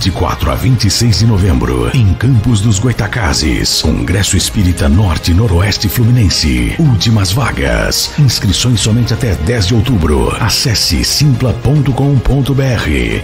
[0.00, 6.74] 24 a 26 de novembro, em Campos dos Goitacazes, Congresso Espírita Norte Noroeste Fluminense.
[6.78, 8.18] Últimas vagas.
[8.18, 10.30] Inscrições somente até 10 de outubro.
[10.42, 11.90] Acesse simpla.com.br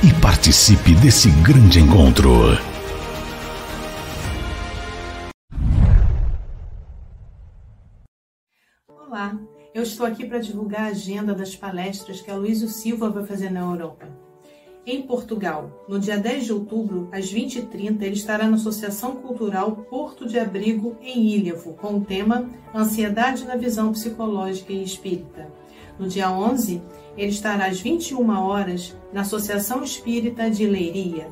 [0.05, 2.59] e participe desse grande encontro.
[8.87, 9.35] Olá,
[9.75, 13.51] eu estou aqui para divulgar a agenda das palestras que a Luísa Silva vai fazer
[13.51, 14.26] na Europa.
[14.89, 20.29] Em Portugal, no dia 10 de outubro, às 20h30, ele estará na Associação Cultural Porto
[20.29, 25.49] de Abrigo, em Ilhavo, com o tema Ansiedade na Visão Psicológica e Espírita.
[25.99, 26.81] No dia 11,
[27.17, 31.27] ele estará às 21 horas na Associação Espírita de Leiria.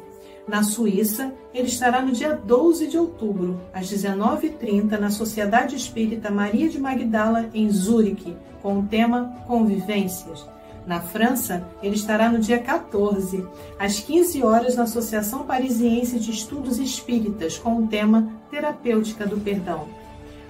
[0.48, 6.68] Na Suíça, ele estará no dia 12 de outubro, às 19h30, na Sociedade Espírita Maria
[6.68, 10.44] de Magdala, em Zurique, com o tema Convivências.
[10.86, 13.46] Na França, ele estará no dia 14,
[13.78, 19.88] às 15 horas, na Associação Parisiense de Estudos Espíritas, com o tema Terapêutica do Perdão.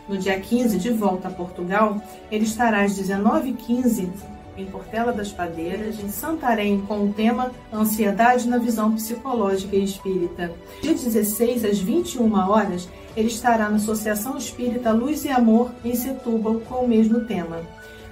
[0.08, 4.10] No dia 15, de volta a Portugal, ele estará às 19h15
[4.56, 10.52] em Portela das Padeiras, em Santarém, com o tema Ansiedade na Visão Psicológica e Espírita.
[10.80, 16.60] Dia 16, às 21 horas, ele estará na Associação Espírita Luz e Amor, em Setúbal,
[16.68, 17.62] com o mesmo tema.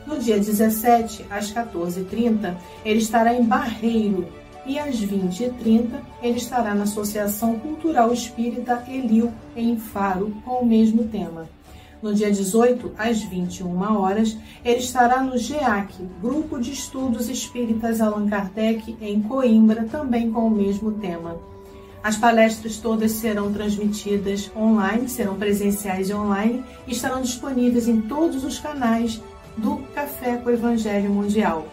[0.07, 4.27] No dia 17, às 14h30, ele estará em Barreiro
[4.67, 5.89] e às 20h30
[6.23, 11.49] ele estará na Associação Cultural Espírita Elil, em Faro, com o mesmo tema.
[12.03, 18.29] No dia 18, às 21 horas, ele estará no GEAC, Grupo de Estudos Espíritas Allan
[18.29, 21.37] Kardec, em Coimbra, também com o mesmo tema.
[22.03, 28.43] As palestras todas serão transmitidas online, serão presenciais e online, e estarão disponíveis em todos
[28.43, 29.23] os canais
[29.57, 31.67] do Café com o Evangelho Mundial.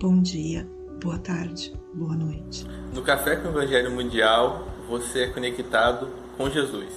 [0.00, 0.66] Bom dia,
[1.02, 2.66] boa tarde, boa noite.
[2.94, 6.90] No Café com o Evangelho Mundial, você é conectado com Jesus.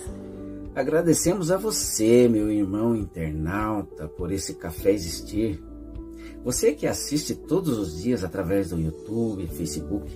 [0.74, 5.62] Agradecemos a você, meu irmão internauta, por esse café existir.
[6.44, 10.12] Você que assiste todos os dias através do YouTube, Facebook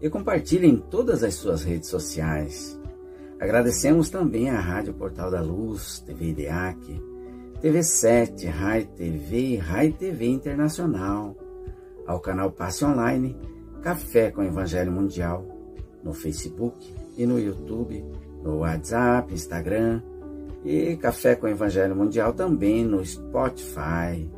[0.00, 2.77] e compartilha em todas as suas redes sociais.
[3.40, 7.00] Agradecemos também à Rádio Portal da Luz, TV IDEAC,
[7.62, 11.36] TV7, Rai TV e Rai TV Internacional,
[12.06, 13.36] ao canal Passe Online,
[13.80, 15.46] Café com Evangelho Mundial,
[16.02, 18.04] no Facebook e no YouTube,
[18.42, 20.02] no WhatsApp, Instagram
[20.64, 24.28] e Café com Evangelho Mundial também no Spotify.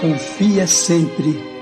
[0.00, 1.55] Confia sempre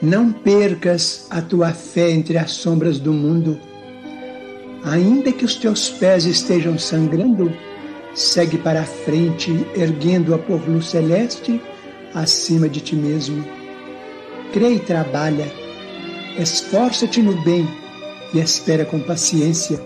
[0.00, 3.58] não percas a tua fé entre as sombras do mundo.
[4.84, 7.52] Ainda que os teus pés estejam sangrando,
[8.14, 11.60] segue para a frente, erguendo-a por luz celeste
[12.14, 13.44] acima de ti mesmo.
[14.52, 15.46] Crê e trabalha,
[16.38, 17.68] esforça-te no bem
[18.32, 19.80] e espera com paciência.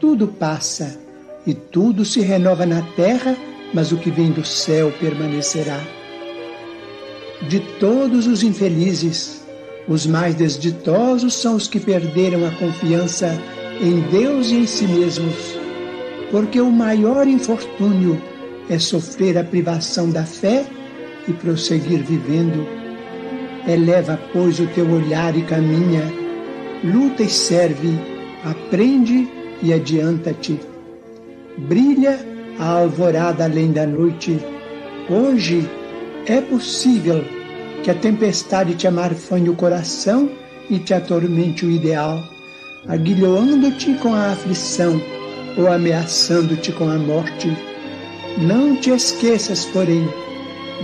[0.00, 0.98] Tudo passa
[1.46, 3.36] e tudo se renova na terra,
[3.72, 5.80] mas o que vem do céu permanecerá
[7.48, 9.42] de todos os infelizes,
[9.88, 13.36] os mais desditosos são os que perderam a confiança
[13.80, 15.58] em Deus e em si mesmos,
[16.30, 18.20] porque o maior infortúnio
[18.70, 20.64] é sofrer a privação da fé
[21.26, 22.66] e prosseguir vivendo.
[23.66, 26.02] Eleva, pois, o teu olhar e caminha,
[26.84, 27.90] luta e serve,
[28.44, 29.28] aprende
[29.62, 30.60] e adianta-te.
[31.58, 32.18] Brilha
[32.58, 34.38] a alvorada além da noite.
[35.08, 35.68] Hoje,
[36.26, 37.24] é possível
[37.82, 40.30] que a tempestade te amarfanhe o coração
[40.70, 42.22] e te atormente o ideal,
[42.86, 45.00] aguilhoando-te com a aflição
[45.58, 47.48] ou ameaçando-te com a morte.
[48.38, 50.06] Não te esqueças, porém,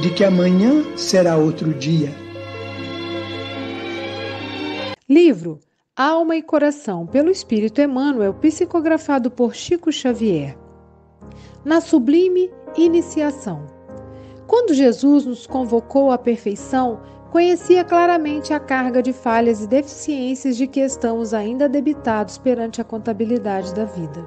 [0.00, 2.12] de que amanhã será outro dia.
[5.08, 5.61] Livro
[5.96, 10.56] Alma e Coração, pelo Espírito Emmanuel, psicografado por Chico Xavier.
[11.64, 13.77] Na sublime iniciação.
[14.48, 17.00] Quando Jesus nos convocou à perfeição,
[17.30, 22.84] conhecia claramente a carga de falhas e deficiências de que estamos ainda debitados perante a
[22.84, 24.26] contabilidade da vida.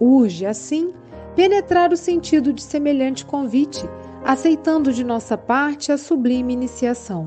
[0.00, 0.92] Urge, assim,
[1.36, 3.88] penetrar o sentido de semelhante convite,
[4.24, 7.26] aceitando de nossa parte a sublime iniciação.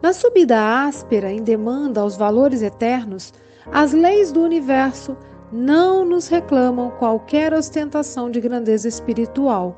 [0.00, 3.34] Na subida áspera em demanda aos valores eternos,
[3.70, 5.14] as leis do universo
[5.52, 9.76] não nos reclamam qualquer ostentação de grandeza espiritual.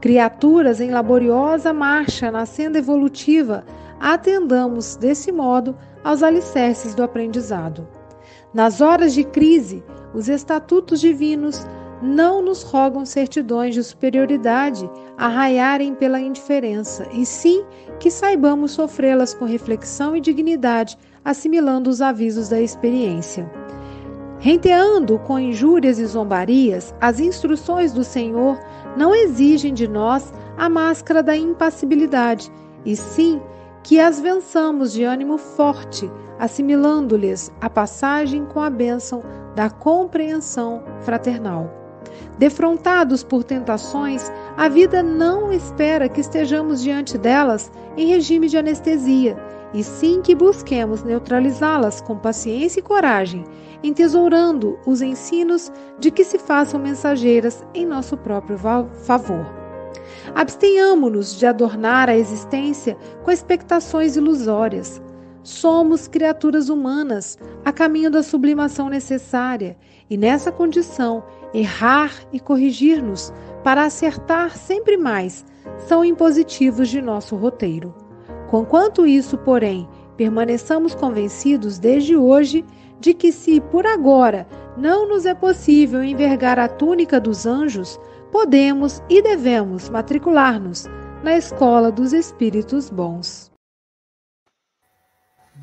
[0.00, 3.64] Criaturas em laboriosa marcha na senda evolutiva,
[3.98, 7.86] atendamos desse modo aos alicerces do aprendizado.
[8.54, 9.82] Nas horas de crise,
[10.14, 11.66] os estatutos divinos
[12.00, 17.64] não nos rogam certidões de superioridade a raiarem pela indiferença, e sim
[17.98, 23.50] que saibamos sofrê-las com reflexão e dignidade, assimilando os avisos da experiência.
[24.38, 28.56] Renteando com injúrias e zombarias, as instruções do Senhor
[28.98, 32.50] não exigem de nós a máscara da impassibilidade,
[32.84, 33.40] e sim
[33.84, 39.22] que as vençamos de ânimo forte, assimilando-lhes a passagem com a bênção
[39.54, 41.72] da compreensão fraternal.
[42.38, 49.36] Defrontados por tentações, a vida não espera que estejamos diante delas em regime de anestesia,
[49.72, 53.44] e sim que busquemos neutralizá-las com paciência e coragem,
[53.82, 59.46] entesourando os ensinos de que se façam mensageiras em nosso próprio favor.
[60.34, 65.00] Abstenhamo-nos de adornar a existência com expectações ilusórias.
[65.42, 69.76] Somos criaturas humanas a caminho da sublimação necessária,
[70.10, 73.32] e nessa condição, errar e corrigir-nos
[73.62, 75.44] para acertar sempre mais
[75.86, 77.94] são impositivos de nosso roteiro.
[78.50, 82.64] Conquanto isso, porém, permaneçamos convencidos desde hoje
[83.00, 84.46] de que, se por agora
[84.76, 87.98] não nos é possível envergar a túnica dos anjos,
[88.30, 90.84] podemos e devemos matricular-nos
[91.22, 93.50] na escola dos espíritos bons.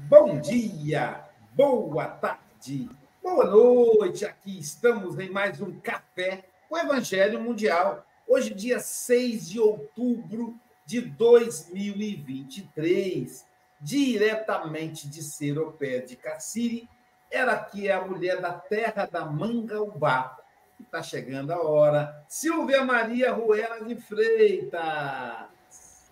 [0.10, 1.24] Bom dia,
[1.54, 2.90] boa tarde,
[3.24, 4.26] boa noite.
[4.26, 8.06] Aqui estamos em mais um café com o Evangelho Mundial.
[8.28, 10.54] Hoje, dia 6 de outubro
[10.86, 13.46] de 2023,
[13.82, 16.88] diretamente de Seropé de Cassiri,
[17.36, 20.38] ela que é a mulher da terra da Mangaubá.
[20.80, 22.24] Está chegando a hora.
[22.28, 24.82] Silvia Maria Ruela de Freitas.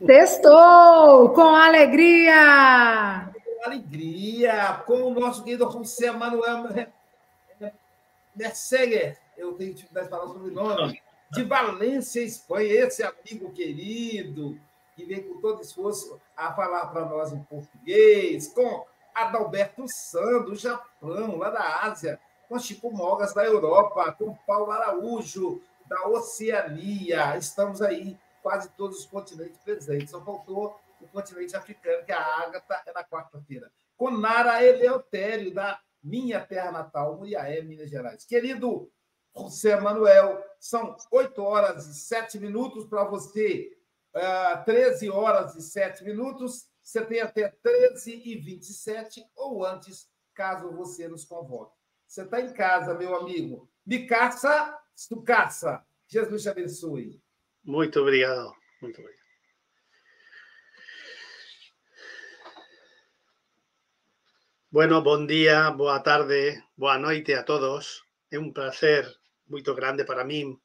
[0.05, 1.29] Testou!
[1.29, 3.31] Com alegria!
[3.33, 4.83] Com alegria!
[4.85, 6.67] Com o nosso querido José Manuel
[8.35, 9.17] Mercedes.
[9.37, 11.01] Eu tenho dificuldade de falar sobre o nome.
[11.31, 12.85] De Valência, Espanha.
[12.85, 14.59] Esse amigo querido
[14.95, 18.47] que vem com todo esforço a falar para nós em português.
[18.47, 24.71] Com Adalberto San, do Japão, lá da Ásia, com Chico Mogas, da Europa, com Paulo
[24.71, 27.37] Araújo, da Oceania.
[27.37, 30.11] Estamos aí, quase todos os continentes presentes.
[30.11, 33.71] Só faltou o continente africano, que a Ágata é na quarta-feira.
[33.97, 38.25] Com Nara Eleutério, da minha terra natal, Muriaé, Minas Gerais.
[38.25, 38.91] Querido
[39.35, 43.75] José Manuel, são 8 horas e 7 minutos para você,
[44.13, 50.71] ah, 13 horas e 7 minutos você tem até 13 e 27 ou antes, caso
[50.71, 51.77] você nos convoque.
[52.05, 53.71] Você está em casa, meu amigo.
[53.85, 54.77] Me caça,
[55.07, 55.85] tu caça.
[56.07, 57.21] Jesus te abençoe.
[57.63, 58.53] Muito obrigado.
[58.81, 59.23] Muito obrigado.
[64.69, 68.03] Bueno, bom dia, boa tarde, boa noite a todos.
[68.31, 69.05] É um prazer
[69.47, 70.59] muito grande para mim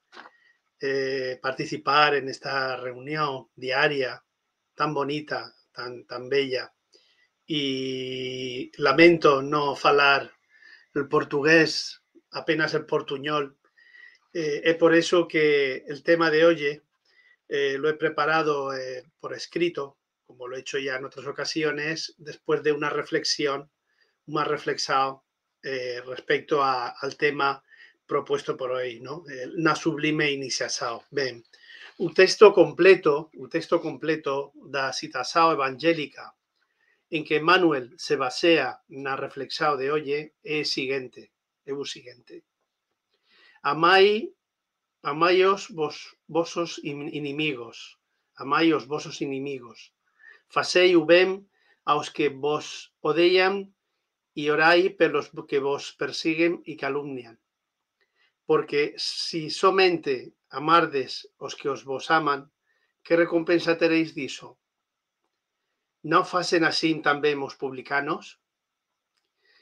[0.81, 4.23] eh, participar en esta reunión diaria
[4.75, 5.53] tan bonita
[6.07, 6.73] tan, bella.
[7.47, 10.33] Y lamento no falar
[10.95, 12.02] el portugués,
[12.33, 13.57] apenas el portuñol.
[14.33, 16.83] Eh, es por eso que el tema de hoy
[17.49, 22.14] eh, lo he preparado eh, por escrito, como lo he hecho ya en otras ocasiones,
[22.19, 23.71] después de una reflexión,
[24.26, 25.25] más reflexado
[26.07, 27.62] respecto al tema
[28.07, 29.25] propuesto por hoy, ¿no?
[29.57, 31.00] Na sublime iniciación.
[31.11, 31.45] Ven,
[32.00, 36.33] O texto completo, o texto completo da citação evangélica
[37.11, 41.35] en que Manuel se basea na reflexão de hoxe é o seguinte,
[41.67, 42.47] é o seguinte.
[43.67, 44.31] Amai,
[45.02, 47.99] amai os vos, vosos inimigos,
[48.38, 49.90] amai os vosos inimigos,
[50.47, 51.50] facei o ben
[51.83, 53.75] aos que vos odeian
[54.38, 57.43] e orai pelos que vos persiguen e calumnian.
[58.47, 62.50] Porque si somente amardes os que os vos aman,
[63.05, 64.57] que recompensa tereis diso?
[66.11, 68.38] Non facen así tamén os publicanos?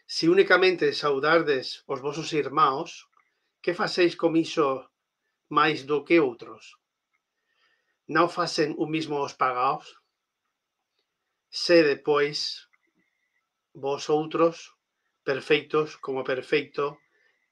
[0.06, 3.10] Si únicamente saudardes os vosos irmãos,
[3.62, 4.86] que facéis con iso
[5.50, 6.78] máis do que outros?
[8.06, 9.86] Non facen o mismo os pagaos?
[11.50, 12.38] Sede, pois,
[13.74, 14.56] vos outros
[15.26, 17.02] perfeitos como perfeito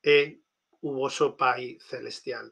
[0.02, 0.38] é
[0.86, 2.46] o vosso Pai Celestial.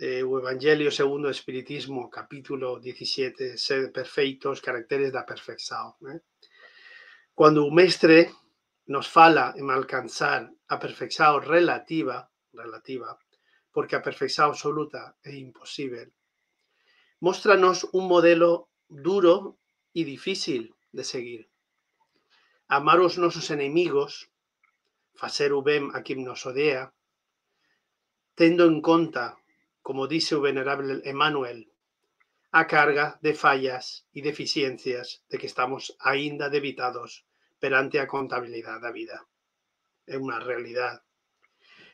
[0.00, 5.92] Eh, o Evangelio segundo Espiritismo, capítulo 17, ser perfeitos, caracteres da perfección.
[6.08, 6.24] Eh?
[7.36, 8.32] Cando o mestre
[8.88, 13.20] nos fala en alcanzar a perfección relativa, relativa,
[13.68, 16.16] porque a perfección absoluta é imposible,
[17.20, 19.58] Móstranos un modelo duro
[19.92, 21.50] y difícil de seguir.
[22.66, 24.32] Amar os nosos enemigos,
[25.12, 26.96] facer o ben a quen nos odea,
[28.32, 29.36] tendo en conta,
[29.82, 31.66] como dice o venerable Emmanuel,
[32.52, 37.24] a carga de fallas e deficiencias de que estamos aínda debitados
[37.62, 39.22] perante a contabilidade da vida.
[40.06, 41.00] É unha realidade.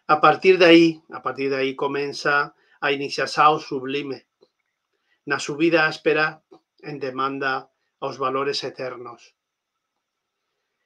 [0.09, 4.25] A partir de aí, a partir de aí comeza a iniciação sublime
[5.27, 6.41] na subida áspera
[6.81, 7.69] en demanda
[8.01, 9.35] aos valores eternos.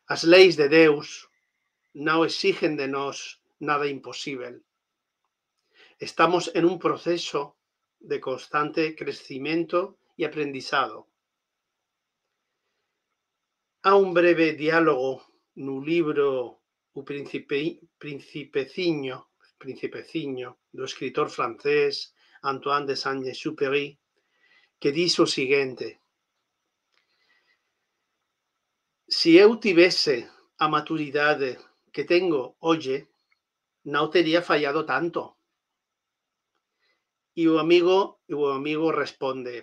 [0.09, 1.31] As leis de Deus
[1.95, 4.65] non exigen de nós nada imposible.
[6.01, 7.59] Estamos en un proceso
[7.99, 11.13] de constante crecimiento e aprendizado.
[13.85, 15.29] Há un breve diálogo
[15.61, 16.65] no libro
[16.97, 19.29] O Príncipe, Principeciño,
[19.61, 24.01] Principeciño do escritor francés Antoine de Saint-Exupéry
[24.81, 26.01] que diz o seguinte:
[29.05, 30.25] Se eu tivesse
[30.57, 31.61] a maturidade
[31.93, 33.05] que tenho hoje,
[33.85, 35.40] não teria falhado tanto.
[37.43, 37.99] E o amigo,
[38.41, 39.57] o amigo responde: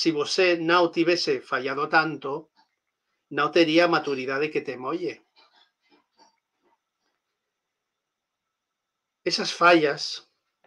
[0.00, 2.32] Se você não tivesse falhado tanto,
[3.36, 5.14] não teria a maturidade que tem hoje.
[9.24, 10.02] Essas falhas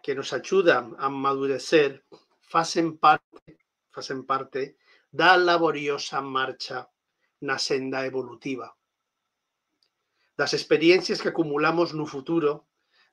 [0.03, 1.91] que nos ajudam a amadurecer
[2.51, 3.51] facen parte,
[3.93, 4.63] facen parte
[5.19, 6.79] da laboriosa marcha
[7.47, 8.67] na senda evolutiva.
[10.39, 12.51] Das experiencias que acumulamos no futuro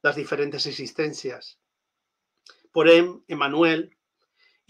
[0.02, 1.44] das diferentes existencias.
[2.76, 3.80] Porén, Emanuel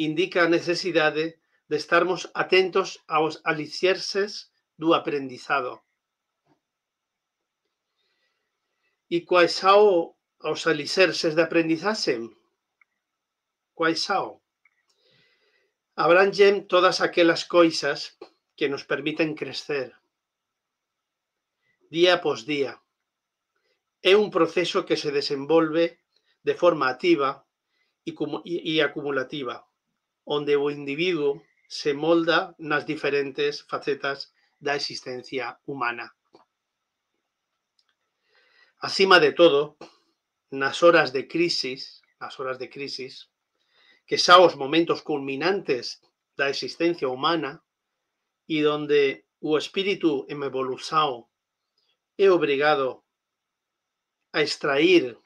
[0.07, 1.25] indica a necesidade
[1.71, 5.83] de estarmos atentos aos alicierces do aprendizado.
[9.11, 12.15] E quais são os alicerces de aprendizaxe?
[13.75, 14.41] Quais são?
[15.97, 18.19] abrangen todas aquelas coisas
[18.55, 19.97] que nos permiten crecer
[21.89, 22.79] día após día.
[24.03, 25.99] É un proceso que se desenvolve
[26.45, 27.46] de forma activa
[28.07, 29.67] e acumulativa,
[30.25, 36.15] onde o individuo se molda nas diferentes facetas da existencia humana.
[38.79, 39.77] Acima de todo,
[40.51, 43.29] nas horas de crisis, nas horas de crisis,
[44.07, 46.01] que xa os momentos culminantes
[46.39, 47.65] da existencia humana
[48.47, 51.27] e donde o espírito evolución
[52.17, 53.03] é obrigado
[54.33, 55.19] a extrair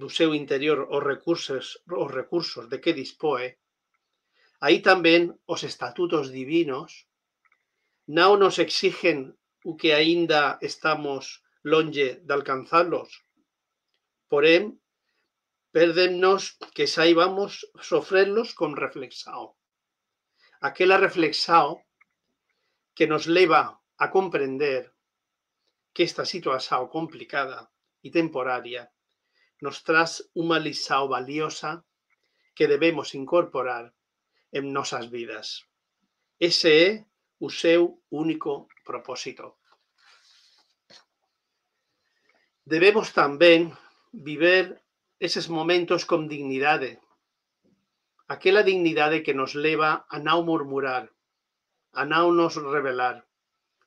[0.00, 1.66] do seu interior os recursos,
[2.04, 3.46] os recursos de que dispoe,
[4.64, 5.22] aí tamén
[5.52, 6.90] os estatutos divinos
[8.16, 9.18] non nos exigen
[9.68, 13.10] o que aínda estamos longe de alcanzarlos.
[14.30, 14.78] Porén,
[15.76, 19.52] Pérdennos que saibamos sofrerlos con reflexão.
[20.68, 21.84] Aquela reflexão
[22.96, 23.62] que nos leva
[23.98, 24.96] a comprender
[25.92, 27.68] que esta situación complicada
[28.00, 28.88] e temporaria
[29.60, 31.84] nos traz unha lição valiosa
[32.56, 33.92] que debemos incorporar
[34.52, 35.68] en nosas vidas.
[36.38, 36.88] Ese é
[37.38, 39.56] o seu único propósito.
[42.64, 43.72] Debemos tamén
[44.12, 44.82] viver
[45.20, 47.00] eses momentos con dignidade.
[48.26, 51.12] Aquela dignidade que nos leva a non murmurar,
[51.94, 53.24] a non nos revelar,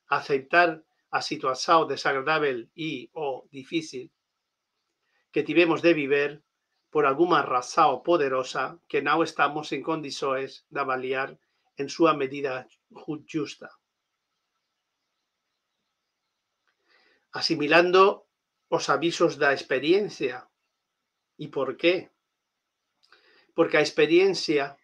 [0.07, 4.13] a aceptar a situación desagradável e o difícil
[5.31, 6.43] que tivemos de viver
[6.89, 11.37] por alguma razón poderosa que non estamos en condições de avaliar
[11.77, 13.69] en súa medida justa.
[17.31, 18.25] Asimilando
[18.69, 20.49] os avisos da experiencia
[21.39, 22.11] ¿Y por qué?
[23.55, 24.77] Porque a experiencia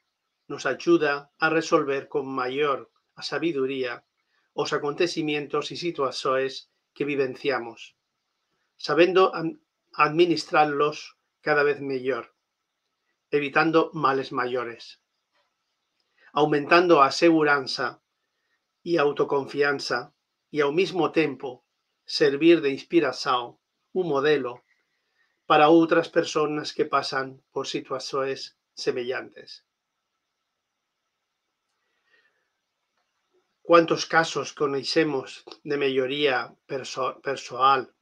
[0.47, 4.05] nos ayuda a resolver con mayor sabiduría
[4.53, 7.97] os acontecimientos y situaciones que vivenciamos,
[8.77, 9.33] sabiendo
[9.97, 12.35] administrarlos cada vez mejor,
[13.31, 15.01] evitando males mayores,
[16.33, 18.01] aumentando a seguranza
[18.83, 20.13] y autoconfianza
[20.51, 21.65] y al mismo tiempo
[22.05, 23.57] servir de inspiración,
[23.93, 24.63] un modelo
[25.45, 29.63] para outras persoas que pasan por situacións semellantes.
[33.63, 37.94] Quantos casos conhecemos de melloría perso persoal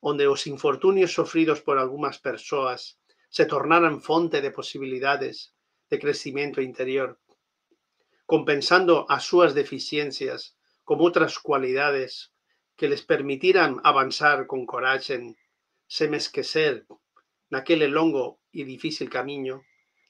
[0.00, 5.52] onde os infortunios sofridos por algunhas persoas se tornaran fonte de posibilidades
[5.90, 7.18] de crecimiento interior,
[8.26, 12.32] compensando a súas deficiencias con outras cualidades
[12.78, 15.18] que les permitiran avanzar con coraxe
[15.88, 16.86] sem esquecer
[17.50, 19.64] naquele longo e difícil camiño,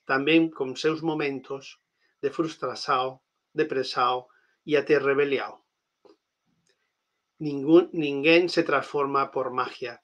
[0.05, 1.79] tamén con seus momentos
[2.23, 3.23] de frustração,
[3.55, 4.27] depressão
[4.67, 5.63] e até rebelião.
[7.39, 10.03] Ningún, ninguén se transforma por magia.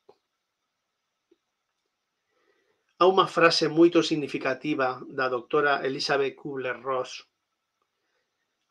[2.95, 7.27] Há unha frase moito significativa da doutora Elizabeth Kubler-Ross.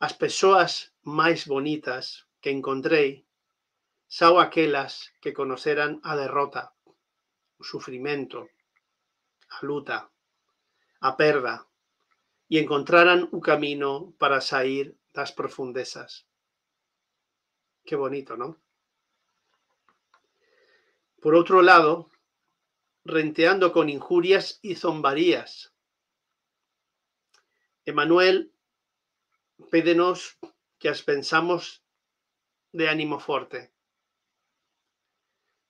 [0.00, 3.28] As persoas máis bonitas que encontrei
[4.08, 6.72] son aquelas que conoceran a derrota,
[7.60, 8.48] o sufrimento,
[9.52, 10.08] a luta,
[11.04, 11.68] a perda
[12.48, 16.24] e encontraran o camino para sair das profundezas.
[17.84, 18.56] Qué bonito, ¿no?
[21.20, 22.08] Por outro lado,
[23.04, 25.72] renteando con injurias y zombarías.
[27.84, 28.52] Emanuel
[29.70, 30.40] pédenos
[30.78, 31.84] que as pensamos
[32.72, 33.72] de ánimo forte.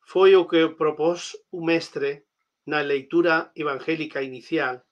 [0.00, 2.26] Foi o que propós o mestre
[2.70, 4.86] na leitura evangélica inicial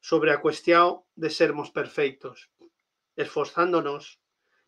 [0.00, 2.52] sobre a cuestión de sermos perfeitos,
[3.16, 4.20] esforzándonos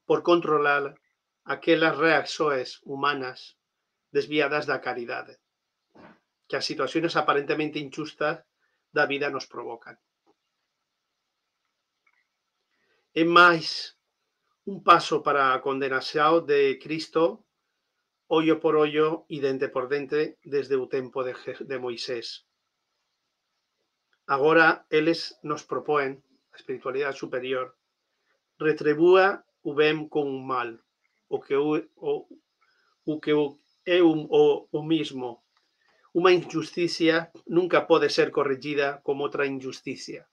[0.09, 0.97] por controlar
[1.45, 3.59] aquelas reacções humanas
[4.11, 5.39] desviadas da caridade
[6.53, 8.45] que as situaciones aparentemente injustas
[8.93, 9.97] da vida nos provocan.
[13.17, 13.97] É máis
[14.69, 17.49] un paso para a condenación de Cristo
[18.29, 21.33] ollo por ollo e dente por dente desde o tempo de,
[21.65, 22.45] de Moisés.
[24.29, 26.21] Agora, eles nos propoen,
[26.53, 27.77] a espiritualidade superior,
[28.61, 30.85] retribúa o ben con o mal,
[31.35, 33.33] o que o, que
[33.95, 34.43] é o, o,
[34.79, 35.43] o mismo,
[36.13, 40.29] Unha injusticia nunca pode ser corregida como outra injusticia.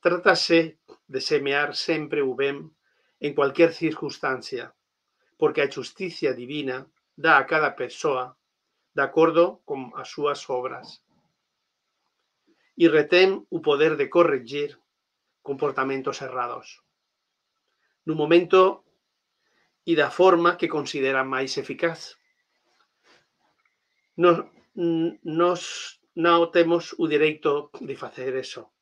[0.00, 2.72] Trátase de semear sempre o ben
[3.20, 4.72] en cualquier circunstancia,
[5.36, 8.40] porque a justicia divina dá a cada persoa
[8.96, 11.04] de acordo con as súas obras.
[12.72, 14.80] E retén o poder de corregir
[15.44, 16.80] comportamentos errados.
[18.08, 18.87] No momento
[19.88, 22.20] e da forma que considera máis eficaz
[24.20, 24.44] nos,
[25.24, 25.62] nos
[26.18, 28.74] non temos o direito de facer eso.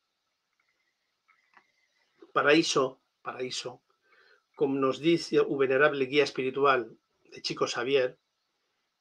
[2.35, 3.85] Para iso, para iso,
[4.59, 6.97] como nos dice o venerable guía espiritual
[7.31, 8.17] de Chico Xavier,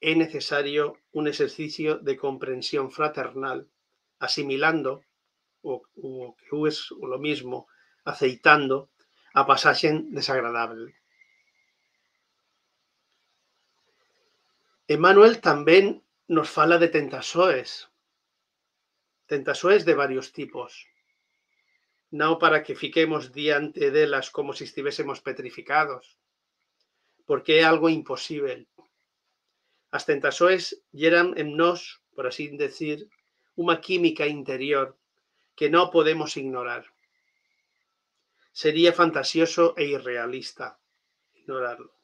[0.04, 3.72] é necesario un exercicio de comprensión fraternal,
[4.20, 5.02] asimilando
[5.64, 6.74] o, o que é
[7.08, 7.66] lo mismo,
[8.04, 8.92] aceitando
[9.34, 11.05] a pasaxen desagradable.
[14.88, 17.90] Emmanuel tamén nos fala de tentasoes.
[19.26, 20.86] Tentasoes de varios tipos.
[22.14, 26.22] Non para que fiquemos diante delas como se estivésemos petrificados,
[27.26, 28.70] porque é algo imposible.
[29.90, 33.10] As tentasoes lleran en nós, por así decir,
[33.58, 34.94] unha química interior
[35.58, 36.86] que non podemos ignorar.
[38.54, 40.78] Sería fantasioso e irrealista
[41.34, 41.95] ignorarlo.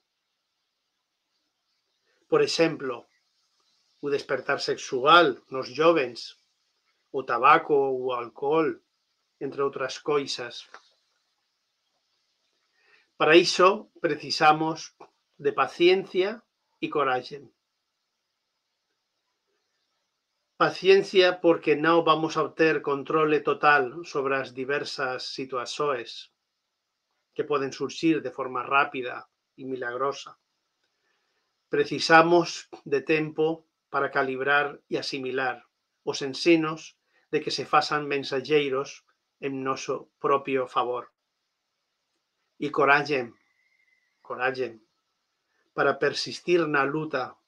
[2.31, 2.95] Por exemplo,
[3.99, 6.19] o despertar sexual nos jovens,
[7.11, 8.69] o tabaco o alcohol,
[9.45, 10.53] entre outras coisas.
[13.19, 14.95] Para iso precisamos
[15.45, 16.29] de paciencia
[16.79, 17.39] e coraxe.
[20.55, 26.31] Paciencia porque non vamos a obter controle total sobre as diversas situações
[27.35, 29.27] que poden surxir de forma rápida
[29.59, 30.40] e milagrosa.
[31.71, 35.63] Precisamos de tempo para calibrar e asimilar
[36.03, 36.99] os ensinos
[37.31, 39.07] de que se fasan mensallleiros
[39.39, 41.15] en noso propio favor.
[42.59, 43.31] E coralle,
[44.19, 44.83] coralle,
[45.71, 47.39] para persistir na luta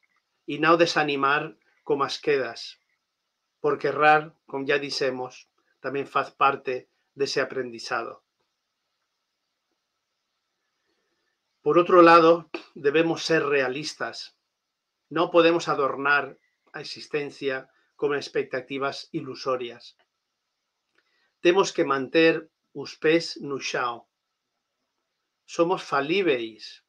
[0.47, 2.79] e non desanimar como as quedas,
[3.59, 5.51] porque errar, como ya dixemos,
[5.83, 8.22] tamén faz parte dese aprendizado.
[11.63, 14.35] Por outro lado, debemos ser realistas
[15.13, 16.25] non podemos adornar
[16.73, 19.93] a existencia con expectativas ilusorias.
[21.45, 24.09] Temos que manter os pés no xao.
[25.45, 26.81] Somos falíveis,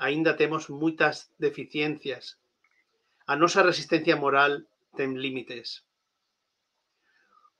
[0.00, 2.40] aínda temos moitas deficiencias.
[3.28, 4.64] A nosa resistencia moral
[4.96, 5.84] ten límites.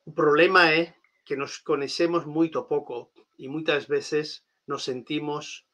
[0.09, 0.97] O problema é
[1.29, 5.69] que nos conhecemos moito pouco e moitas veces nos sentimos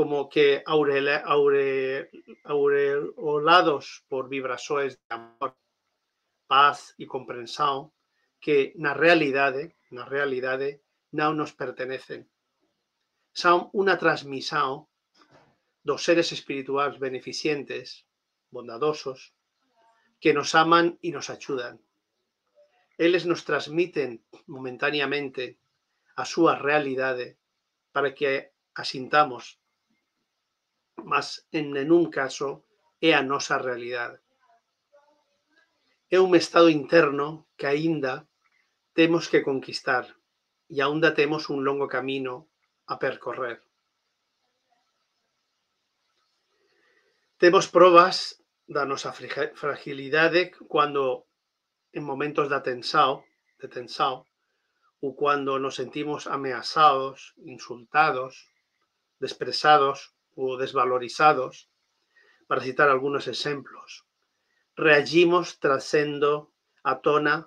[0.00, 2.08] como que aure,
[2.44, 5.58] aureolados por vibrações de amor,
[6.48, 7.92] paz e comprensión
[8.40, 10.80] que na realidade, na realidade
[11.12, 12.24] non nos pertenecen.
[13.36, 14.88] Son unha transmisión
[15.84, 18.08] dos seres espirituais beneficientes,
[18.48, 19.36] bondadosos,
[20.16, 21.76] que nos aman e nos axudan.
[22.96, 25.60] Eles nos transmiten momentáneamente
[26.16, 27.36] a súa realidade
[27.92, 29.59] para que a sintamos,
[31.04, 32.64] mas en nenhum caso
[33.00, 34.18] é a nosa realidade.
[36.10, 38.26] É un estado interno que aínda
[38.92, 40.04] temos que conquistar
[40.68, 42.50] e aínda temos un longo camino
[42.86, 43.62] a percorrer.
[47.40, 49.10] Temos probas da nosa
[49.56, 51.26] fragilidade cando
[51.96, 53.24] en momentos de tensao,
[53.58, 54.28] de tensao,
[55.00, 58.52] ou cando nos sentimos ameazados, insultados,
[59.18, 61.70] desprezados ou desvalorizados,
[62.46, 64.04] para citar algunos exemplos.
[64.76, 67.46] Reagimos trazendo a tona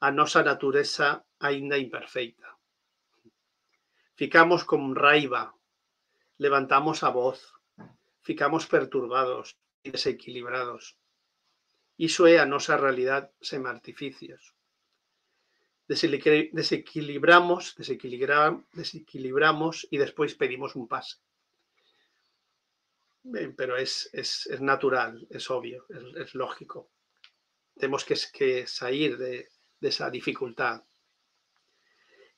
[0.00, 2.48] a nosa natureza aínda imperfeita.
[4.16, 5.54] Ficamos con raiva,
[6.36, 7.40] levantamos a voz,
[8.20, 10.96] ficamos perturbados e desequilibrados.
[11.96, 14.56] Iso é a nosa realidade sen artificios.
[15.84, 21.20] Desequilibramos, desequilibramos, desequilibramos e despois pedimos un pase.
[23.22, 26.90] Ben, pero es, es, es natural, es obvio, es, es lógico.
[27.76, 30.84] Temos que, que sair de, de esa dificultad.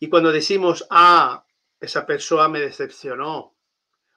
[0.01, 1.47] Y cuando decimos, ah,
[1.81, 3.55] esa persoa me decepcionó,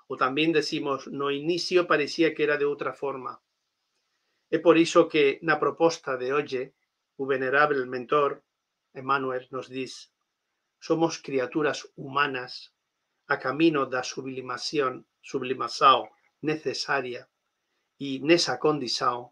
[0.07, 3.41] ou tamén decimos, no inicio parecía que era de outra forma,
[4.55, 6.63] É por iso que na proposta de hoxe
[7.21, 8.31] o venerable mentor
[9.01, 9.93] Emmanuel nos diz
[10.87, 12.51] somos criaturas humanas
[13.33, 14.93] a camino da sublimación,
[15.31, 16.01] sublimación
[16.41, 17.29] necesaria
[17.99, 19.31] e nesa condición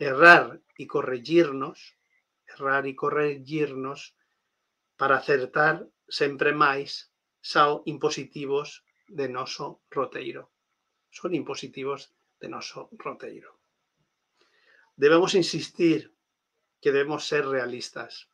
[0.00, 1.78] errar e corregirnos,
[2.48, 4.16] errar e corregirnos
[4.96, 10.50] para acertar sempre máis son impositivos de noso roteiro.
[11.10, 13.60] Son impositivos de noso roteiro.
[14.96, 16.14] Debemos insistir
[16.80, 18.28] que debemos ser realistas.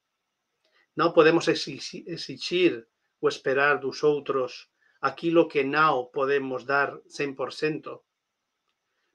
[0.98, 2.72] Non podemos exigir
[3.20, 8.02] ou esperar dos outros aquilo que non podemos dar 100%,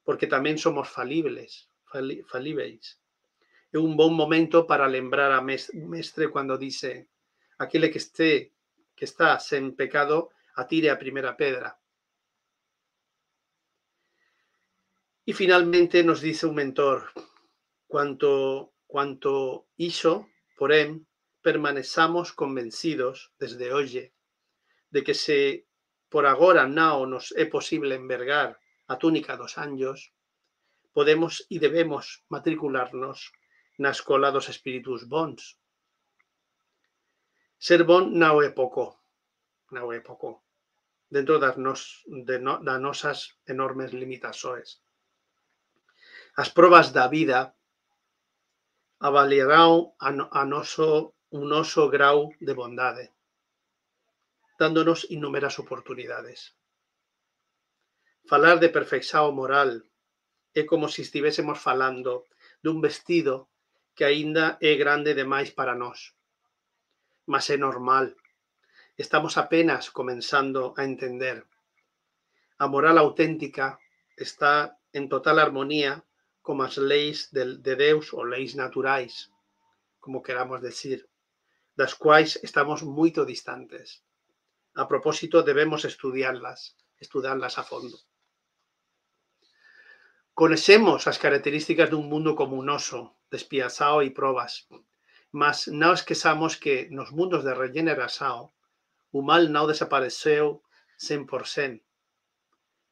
[0.04, 1.68] porque tamén somos falibles,
[2.32, 3.00] falíveis.
[3.74, 7.10] É un bon momento para lembrar a mestre cando dice
[7.58, 8.54] aquele que este
[8.96, 11.76] que está sen pecado atire a primeira pedra.
[15.26, 17.10] E finalmente nos dice un mentor,
[17.94, 20.26] Cuanto, cuanto iso,
[20.58, 21.06] porén,
[21.46, 24.14] permanezamos convencidos desde hoxe
[24.90, 25.68] de que se
[26.14, 30.14] por agora non nos é posible envergar a túnica dos anjos,
[30.94, 33.34] podemos e debemos matricularnos
[33.82, 35.58] na escola dos espíritus bons.
[37.58, 39.02] Ser bon non é pouco,
[39.74, 40.46] non é pouco,
[41.10, 44.86] dentro das, nos, de nosas enormes limitações.
[46.38, 47.58] As probas da vida
[49.02, 53.10] avaliarán a, a noso, un noso grau de bondade,
[54.58, 56.56] dándonos inúmeras oportunidades.
[58.26, 59.84] Falar de perfección moral
[60.54, 62.30] é como se estivésemos falando
[62.64, 63.52] dun vestido
[63.96, 66.16] que aínda é grande demais para nós.
[67.26, 68.16] Mas é normal.
[68.96, 71.46] Estamos apenas comenzando a entender.
[72.58, 73.80] A moral auténtica
[74.16, 76.06] está en total armonía
[76.46, 79.32] como as leis de Deus ou leis naturais,
[80.04, 81.10] como queramos decir,
[81.76, 84.04] das quais estamos moito distantes.
[84.76, 87.98] A propósito, debemos estudiarlas, estudiarlas a fondo.
[90.34, 94.66] Conhecemos as características mundo como un oso, despiazao e probas,
[95.30, 98.50] mas non esquezamos que nos mundos de regeneração
[99.14, 100.66] o mal non desapareceu
[100.98, 101.82] 100%.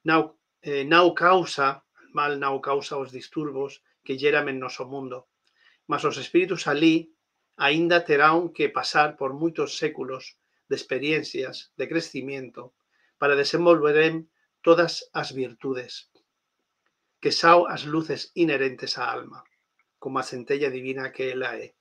[0.06, 1.82] Non, eh, non causa
[2.14, 5.32] mal non causa os disturbos que lleran en noso mundo.
[5.90, 7.16] Mas os espíritus alí
[7.58, 10.38] aínda terán que pasar por moitos séculos
[10.72, 12.74] de experiencias, de crecimiento,
[13.20, 14.32] para desenvolverem
[14.64, 16.08] todas as virtudes,
[17.20, 19.44] que sao as luces inherentes á alma,
[20.00, 21.76] como a centella divina que ela é.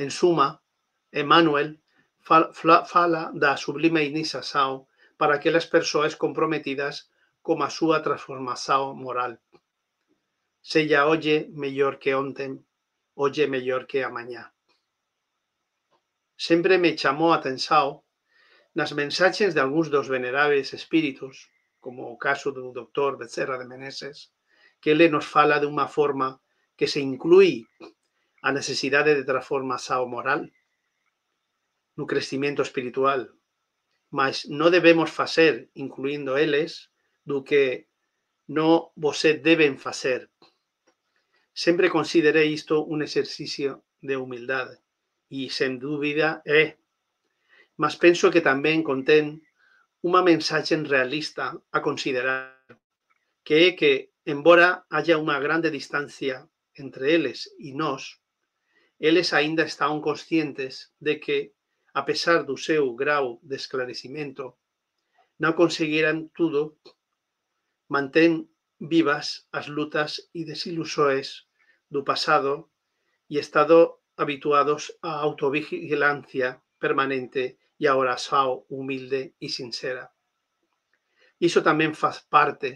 [0.00, 0.48] En suma,
[1.12, 1.68] Emmanuel
[2.24, 4.88] fala da sublime iniciación
[5.20, 7.12] para aquelas persoas comprometidas
[7.46, 9.44] como a súa transformación moral.
[10.70, 12.64] Sella olle mellor que ontem,
[13.12, 14.44] olle mellor que amañá.
[16.46, 18.00] Sempre me chamou a atención
[18.78, 21.34] nas mensaxes de algúns dos venerables espíritus,
[21.84, 24.32] como o caso do doctor Becerra de Meneses,
[24.80, 26.40] que ele nos fala de unha forma
[26.78, 27.68] que se inclui
[28.40, 30.48] a necessidade de transformação moral
[31.98, 33.20] no crescimento espiritual,
[34.08, 36.88] mas não devemos fazer, incluindo eles,
[37.20, 37.84] do que
[38.48, 40.20] não você devem fazer.
[41.52, 44.80] Sempre considerei isto um exercício de humildade
[45.30, 46.76] e, sem dúvida, é.
[47.76, 49.40] Mas penso que também contém
[50.02, 52.58] uma mensagem realista a considerar,
[53.44, 58.18] que que, embora haja uma grande distância entre eles e nós,
[58.98, 61.52] eles ainda estão conscientes de que,
[61.94, 64.54] a pesar do seu grau de esclarecimento,
[65.38, 66.76] não conseguiram tudo,
[67.88, 68.48] mantém
[68.80, 71.46] vivas as lutas e desilusões
[71.90, 72.70] do passado
[73.28, 77.44] e estado habituados à autovigilância permanente
[77.80, 80.04] e à oração humilde e sincera.
[81.40, 82.70] Isso também faz parte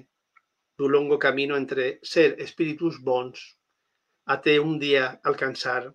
[0.78, 3.58] do longo caminho entre ser espíritos bons
[4.26, 5.92] até um dia alcançar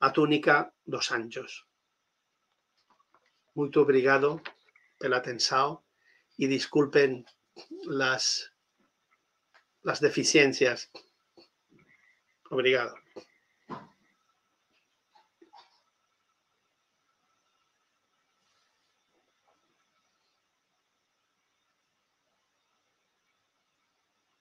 [0.00, 1.64] a túnica dos anjos.
[3.54, 4.42] Muito obrigado
[4.98, 5.82] pela atenção
[6.38, 7.24] e desculpem
[7.84, 8.50] las,
[9.84, 10.90] las deficiencias.
[12.50, 12.94] Obrigado.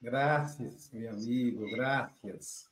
[0.06, 2.70] Graças, meu amigo, graças.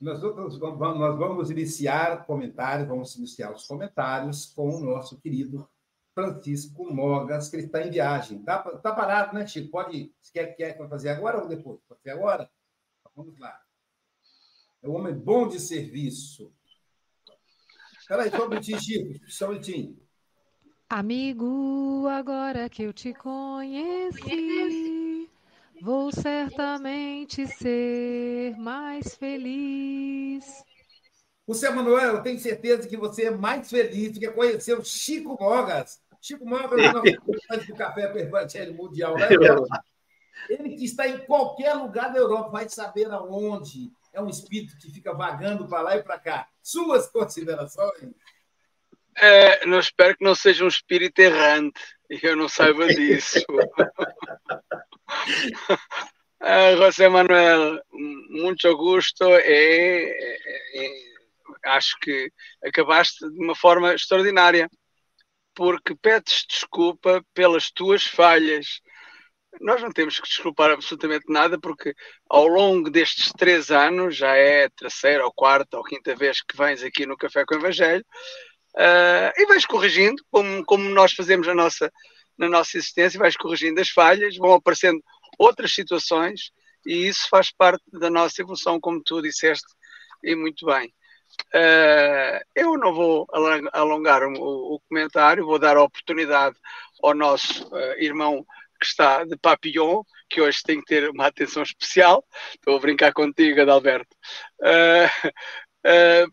[0.00, 5.68] Nós, vamos, nós vamos iniciar comentários, vamos iniciar os comentários com o nosso querido
[6.14, 8.38] Francisco Mogas, que ele está em viagem.
[8.38, 9.72] Está tá parado, né, Chico?
[9.72, 11.80] Pode, quer, quer fazer agora ou depois?
[11.88, 12.48] Pode ser agora?
[13.16, 13.60] Vamos lá.
[14.84, 16.54] É um homem bom de serviço.
[17.98, 19.98] Espera aí, só um minutinho, Chico, só um minutinho.
[20.88, 25.01] Amigo, agora que eu te conheci
[25.84, 30.62] Vou certamente ser mais feliz.
[31.44, 34.84] O seu Manuel, eu tenho certeza que você é mais feliz do que conhecer o
[34.84, 36.00] Chico Mogas.
[36.20, 37.02] Chico Mogas é o
[37.66, 39.26] do Café com Evangelho Mundial, né?
[40.48, 43.90] Ele que está em qualquer lugar da Europa, vai saber aonde.
[44.12, 46.46] É um espírito que fica vagando para lá e para cá.
[46.62, 48.14] Suas considerações?
[49.16, 51.80] É, não espero que não seja um espírito errante
[52.12, 53.40] e eu não saiba disso.
[56.44, 60.12] Ah, José Manuel, muito gosto e,
[60.74, 61.14] e,
[61.64, 62.32] acho que
[62.64, 64.68] acabaste de uma forma extraordinária,
[65.54, 68.80] porque pedes desculpa pelas tuas falhas.
[69.60, 71.94] Nós não temos que desculpar absolutamente nada, porque
[72.28, 76.56] ao longo destes três anos, já é a terceira, ou quarta, ou quinta vez que
[76.56, 78.04] vens aqui no Café com o Evangelho,
[78.76, 81.92] uh, e vais corrigindo, como, como nós fazemos a nossa
[82.38, 85.00] na nossa existência, vais corrigindo as falhas, vão aparecendo
[85.38, 86.50] outras situações
[86.84, 89.66] e isso faz parte da nossa evolução, como tu disseste,
[90.22, 90.92] e muito bem.
[91.54, 93.26] Uh, eu não vou
[93.72, 96.56] alongar o, o, comentário, vou dar a oportunidade
[97.02, 98.44] ao nosso uh, irmão
[98.78, 102.24] que está de Papillon, que hoje tem que ter uma atenção especial.
[102.54, 104.14] Estou a brincar contigo, Adalberto.
[104.60, 105.30] Uh,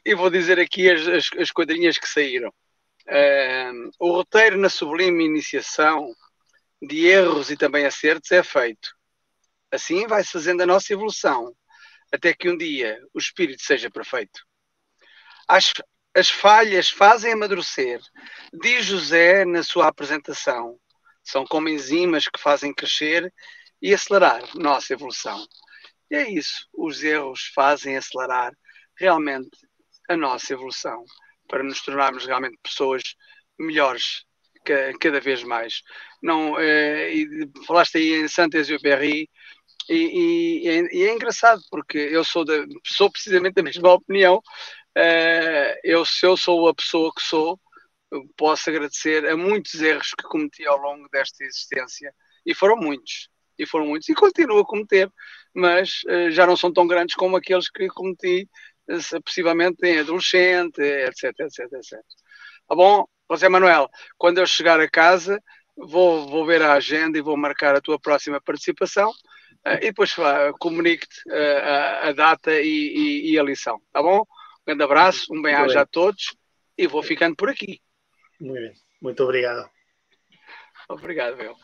[0.06, 2.50] e vou dizer aqui as, as, as quadrinhas que saíram.
[3.08, 6.14] Uh, o roteiro na sublime iniciação
[6.82, 8.90] de erros e também acertos é feito.
[9.72, 11.54] Assim vai-se fazendo a nossa evolução,
[12.12, 14.40] até que um dia o espírito seja perfeito.
[15.48, 15.74] As,
[16.16, 18.00] as falhas fazem amadurecer,
[18.54, 20.80] diz José na sua apresentação.
[21.24, 23.32] São como enzimas que fazem crescer
[23.82, 25.46] e acelerar nossa evolução.
[26.10, 28.52] E é isso, os erros fazem acelerar
[29.00, 29.58] realmente
[30.10, 31.04] a nossa evolução
[31.48, 33.02] para nos tornarmos realmente pessoas
[33.58, 34.26] melhores
[35.00, 35.82] cada vez mais.
[36.22, 37.12] Não, é,
[37.66, 39.28] falaste aí em Saint-Exupéry
[39.90, 44.42] e, e, e, é engraçado porque eu sou, de, sou precisamente da mesma opinião.
[44.96, 47.60] É, eu, se eu sou a pessoa que sou,
[48.38, 52.14] posso agradecer a muitos erros que cometi ao longo desta existência
[52.46, 55.12] e foram muitos e foram muitos e continuo a cometer,
[55.54, 58.50] mas uh, já não são tão grandes como aqueles que cometi
[59.24, 62.00] possivelmente em adolescente, etc, etc, etc.
[62.68, 63.06] Tá bom?
[63.30, 65.42] José Manuel, quando eu chegar a casa,
[65.78, 70.18] vou, vou ver a agenda e vou marcar a tua próxima participação uh, e depois
[70.18, 74.22] uh, comunique-te uh, a, a, data e, e, e, a lição, tá bom?
[74.22, 76.36] Um grande abraço, um bem-aja a todos
[76.78, 77.80] e vou ficando por aqui.
[78.40, 79.70] Muito bem, muito obrigado.
[80.90, 81.56] Obrigado, meu.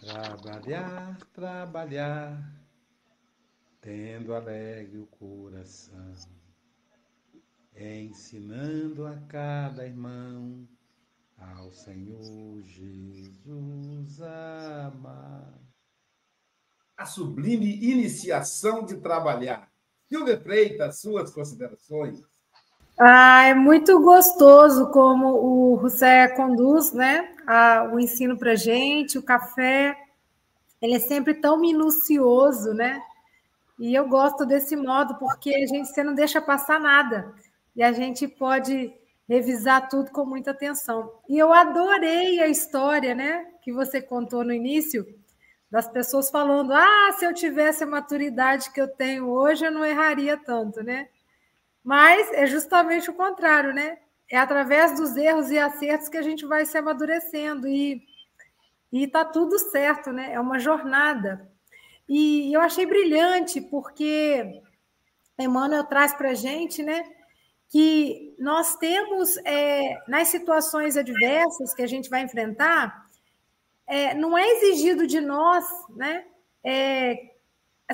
[0.00, 2.36] Trabalhar, trabalhar,
[3.80, 6.37] tendo alegre o coração
[7.78, 10.66] ensinando a cada irmão
[11.38, 15.54] ao Senhor Jesus amar.
[16.96, 19.70] A sublime iniciação de trabalhar.
[20.08, 22.20] Silvia Freitas, suas considerações.
[22.98, 29.22] Ah, é muito gostoso como o José conduz né, a, o ensino para gente, o
[29.22, 29.96] café.
[30.82, 33.00] Ele é sempre tão minucioso, né?
[33.78, 37.32] E eu gosto desse modo, porque a gente você não deixa passar nada.
[37.78, 38.92] E a gente pode
[39.28, 41.12] revisar tudo com muita atenção.
[41.28, 45.06] E eu adorei a história, né, que você contou no início,
[45.70, 49.84] das pessoas falando: "Ah, se eu tivesse a maturidade que eu tenho hoje, eu não
[49.84, 51.08] erraria tanto", né?
[51.84, 53.98] Mas é justamente o contrário, né?
[54.30, 58.02] É através dos erros e acertos que a gente vai se amadurecendo e
[58.92, 60.32] e tá tudo certo, né?
[60.34, 61.50] É uma jornada.
[62.08, 64.62] E eu achei brilhante porque
[65.38, 67.04] Emmanuel traz para a gente, né?
[67.70, 73.06] Que nós temos é, nas situações adversas que a gente vai enfrentar,
[73.86, 76.24] é, não é exigido de nós, né?
[76.64, 77.30] É,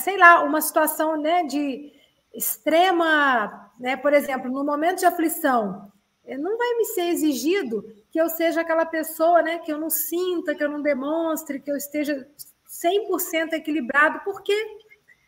[0.00, 1.92] sei lá, uma situação né, de
[2.34, 5.92] extrema, né, por exemplo, no momento de aflição,
[6.38, 10.54] não vai me ser exigido que eu seja aquela pessoa, né, que eu não sinta,
[10.54, 12.26] que eu não demonstre, que eu esteja
[12.68, 14.54] 100% equilibrado, porque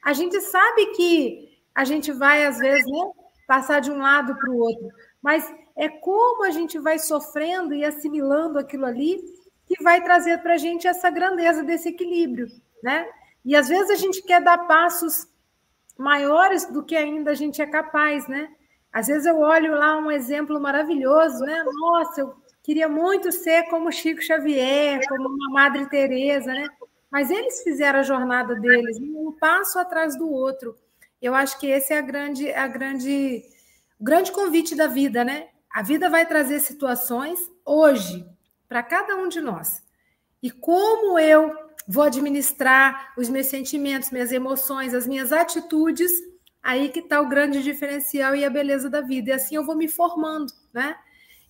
[0.02, 3.11] a gente sabe que a gente vai, às vezes, né,
[3.46, 4.88] passar de um lado para o outro,
[5.22, 9.22] mas é como a gente vai sofrendo e assimilando aquilo ali
[9.66, 12.48] que vai trazer para a gente essa grandeza desse equilíbrio,
[12.82, 13.06] né?
[13.44, 15.28] E às vezes a gente quer dar passos
[15.96, 18.48] maiores do que ainda a gente é capaz, né?
[18.92, 21.62] Às vezes eu olho lá um exemplo maravilhoso, né?
[21.64, 26.66] Nossa, eu queria muito ser como Chico Xavier, como uma Madre Teresa, né?
[27.11, 30.76] Mas eles fizeram a jornada deles, um passo atrás do outro.
[31.20, 33.42] Eu acho que esse é a grande, a grande,
[33.98, 35.48] o grande convite da vida, né?
[35.72, 38.26] A vida vai trazer situações hoje
[38.68, 39.83] para cada um de nós.
[40.42, 41.52] E como eu
[41.88, 46.11] vou administrar os meus sentimentos, minhas emoções, as minhas atitudes,
[46.62, 49.31] aí que está o grande diferencial e a beleza da vida.
[49.31, 50.96] E assim eu vou me formando, né?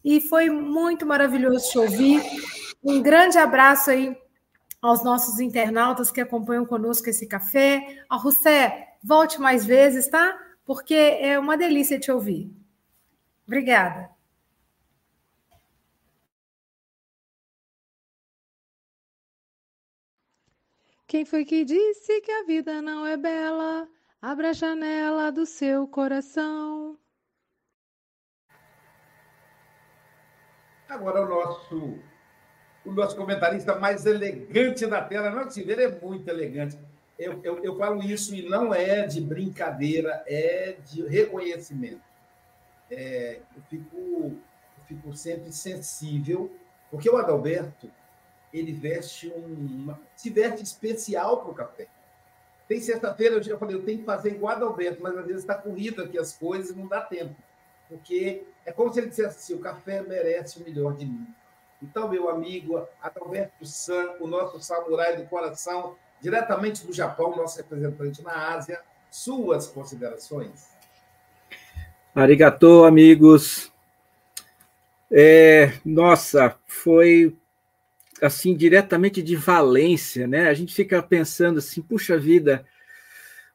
[0.05, 2.23] E foi muito maravilhoso te ouvir.
[2.85, 4.17] Um grande abraço aí
[4.81, 8.05] aos nossos internautas que acompanham conosco esse café.
[8.09, 8.73] Ao Rousset,
[9.07, 10.37] volte mais vezes, tá?
[10.65, 12.51] Porque é uma delícia te ouvir.
[13.47, 14.11] Obrigada.
[21.07, 23.89] Quem foi que disse que a vida não é bela?
[24.21, 26.99] Abra a janela do seu coração.
[30.89, 31.99] Agora o nosso
[32.85, 35.31] o nosso comentarista mais elegante da tela.
[35.31, 36.77] Não, Silveira é muito elegante.
[37.19, 42.03] Eu, eu, eu, falo isso e não é de brincadeira, é de reconhecimento.
[42.91, 46.55] É, eu, fico, eu fico sempre sensível,
[46.91, 47.91] porque o Adalberto
[48.53, 51.89] ele veste um, se veste especial para o café.
[52.69, 55.55] Tem sexta-feira, eu já falei, eu tenho que fazer igual Adalberto, mas às vezes está
[55.55, 57.35] corrido aqui as coisas e não dá tempo.
[57.89, 61.27] Porque é como se ele dissesse assim: o café merece o melhor de mim.
[61.83, 68.23] Então, meu amigo Adalberto San, o nosso samurai do coração, diretamente do Japão, nosso representante
[68.23, 70.69] na Ásia, suas considerações.
[72.15, 73.73] Arigatou, amigos.
[75.11, 77.37] É, nossa, foi
[78.21, 80.49] assim diretamente de Valência, né?
[80.49, 82.65] A gente fica pensando assim, puxa vida,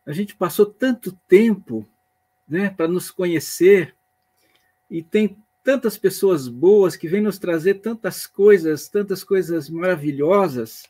[0.05, 1.87] a gente passou tanto tempo,
[2.47, 3.95] né, para nos conhecer
[4.89, 10.83] e tem tantas pessoas boas que vêm nos trazer tantas coisas, tantas coisas maravilhosas.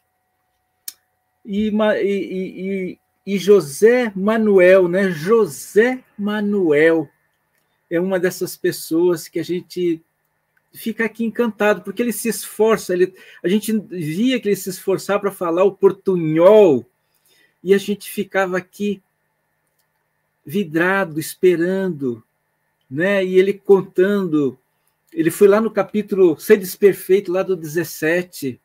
[1.46, 5.10] E, e, e, José Manuel, né?
[5.12, 7.10] José Manuel
[7.90, 10.02] é uma dessas pessoas que a gente
[10.74, 15.20] fica aqui encantado, porque ele se esforça, ele, a gente via que ele se esforçava
[15.20, 16.86] para falar o portunhol,
[17.62, 19.02] e a gente ficava aqui
[20.46, 22.24] vidrado, esperando,
[22.90, 23.24] né?
[23.24, 24.58] E ele contando
[25.14, 28.60] ele foi lá no capítulo Ser Desperfeito, lá do 17,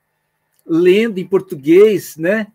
[0.65, 2.47] lendo em português, né?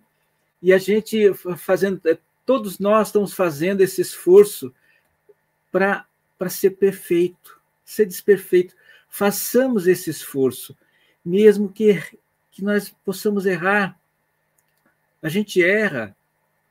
[0.62, 4.74] E a gente fazendo, é, todos nós estamos fazendo esse esforço
[5.72, 6.06] para
[6.50, 8.76] ser perfeito, ser desperfeito.
[9.10, 10.78] Façamos esse esforço,
[11.24, 12.02] mesmo que,
[12.52, 14.00] que nós possamos errar.
[15.22, 16.16] A gente erra,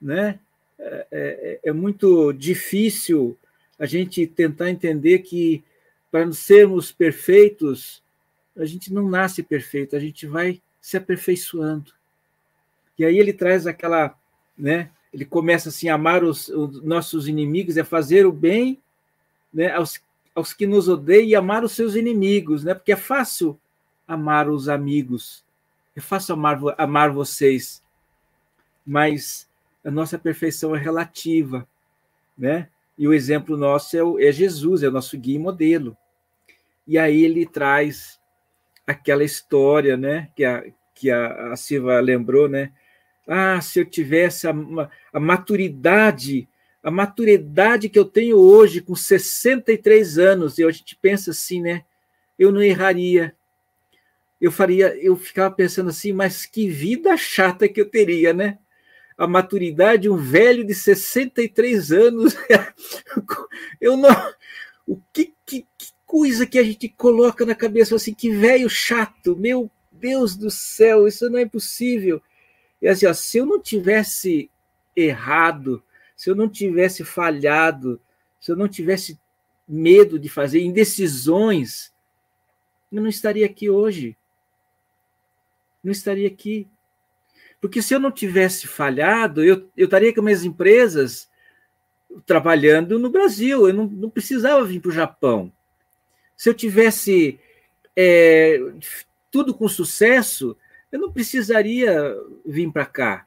[0.01, 0.39] né?
[0.79, 3.37] É, é, é muito difícil
[3.79, 5.63] a gente tentar entender que
[6.11, 8.03] para sermos perfeitos,
[8.57, 11.93] a gente não nasce perfeito, a gente vai se aperfeiçoando.
[13.01, 14.15] E aí ele traz aquela,
[14.59, 14.91] né?
[15.11, 18.79] Ele começa assim amar os, os nossos inimigos, é fazer o bem,
[19.51, 19.73] né?
[19.73, 20.03] Aos,
[20.35, 22.75] aos que nos odeiam e amar os seus inimigos, né?
[22.75, 23.59] Porque é fácil
[24.07, 25.43] amar os amigos,
[25.97, 27.83] é fácil amar, amar vocês,
[28.85, 29.49] mas
[29.83, 31.67] a nossa perfeição é relativa,
[32.37, 32.69] né?
[32.99, 35.97] E o exemplo nosso é, o, é Jesus, é o nosso guia e modelo.
[36.87, 38.21] E aí ele traz
[38.87, 42.73] aquela história, né, que a, que a, a Silva lembrou, né?
[43.33, 44.55] Ah, se eu tivesse a,
[45.13, 46.49] a maturidade,
[46.83, 51.85] a maturidade que eu tenho hoje, com 63 anos, e a gente pensa assim, né?
[52.37, 53.33] Eu não erraria.
[54.41, 58.59] Eu faria, eu ficava pensando assim, mas que vida chata que eu teria, né?
[59.17, 62.35] A maturidade, um velho de 63 anos.
[63.81, 64.11] eu não.
[64.89, 69.37] O que, que, que coisa que a gente coloca na cabeça assim, que velho chato,
[69.37, 72.21] meu Deus do céu, isso não é possível.
[72.81, 74.51] E assim, ó, se eu não tivesse
[74.97, 75.83] errado,
[76.17, 78.01] se eu não tivesse falhado,
[78.41, 79.19] se eu não tivesse
[79.69, 81.93] medo de fazer indecisões,
[82.91, 84.17] eu não estaria aqui hoje.
[85.83, 86.67] Não estaria aqui.
[87.61, 91.29] Porque se eu não tivesse falhado, eu, eu estaria com minhas empresas
[92.27, 95.53] trabalhando no Brasil, eu não, não precisava vir para o Japão.
[96.37, 97.39] Se eu tivesse
[97.95, 98.59] é,
[99.31, 100.57] tudo com sucesso,
[100.91, 103.27] eu não precisaria vir para cá.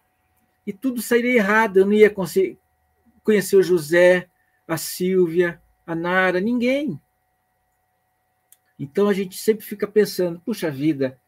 [0.66, 4.28] E tudo sairia errado, eu não ia conhecer o José,
[4.68, 7.00] a Silvia, a Nara, ninguém.
[8.80, 11.20] Então a gente sempre fica pensando, puxa vida,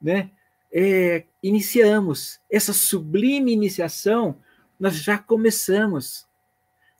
[0.00, 0.30] né?
[0.74, 4.38] É, iniciamos essa sublime iniciação,
[4.80, 6.26] nós já começamos.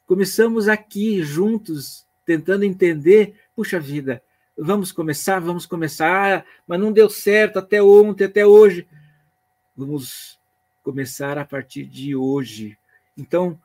[0.06, 4.22] Começamos aqui juntos, tentando entender, puxa vida,
[4.56, 8.86] vamos começar, vamos começar, mas não deu certo até ontem, até hoje.
[9.76, 10.38] Vamos
[10.82, 12.76] começar a partir de hoje.
[13.16, 13.58] Então,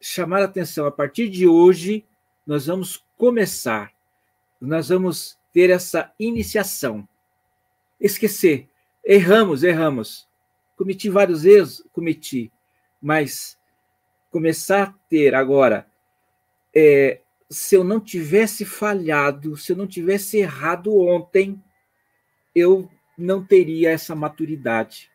[0.00, 2.04] chamar a atenção, a partir de hoje,
[2.46, 3.92] nós vamos começar,
[4.60, 7.06] nós vamos ter essa iniciação.
[8.00, 8.68] Esquecer,
[9.04, 10.28] erramos, erramos.
[10.76, 12.50] Cometi vários erros, cometi,
[13.00, 13.56] mas
[14.30, 15.86] começar a ter agora
[16.74, 17.20] é,
[17.52, 21.62] se eu não tivesse falhado, se eu não tivesse errado ontem,
[22.54, 25.10] eu não teria essa maturidade.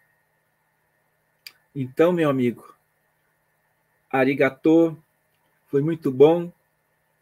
[1.75, 2.75] Então, meu amigo,
[4.09, 4.95] arigatô,
[5.65, 6.51] foi muito bom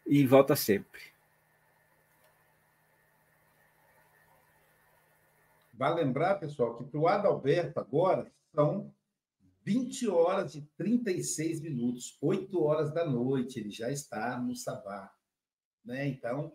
[0.06, 1.00] e volta sempre.
[5.74, 8.90] Vale lembrar, pessoal, que para o Adalberto agora são
[9.66, 15.12] 20 horas e 36 minutos, 8 horas da noite, ele já está no Sabá.
[15.84, 16.06] Né?
[16.06, 16.52] Então,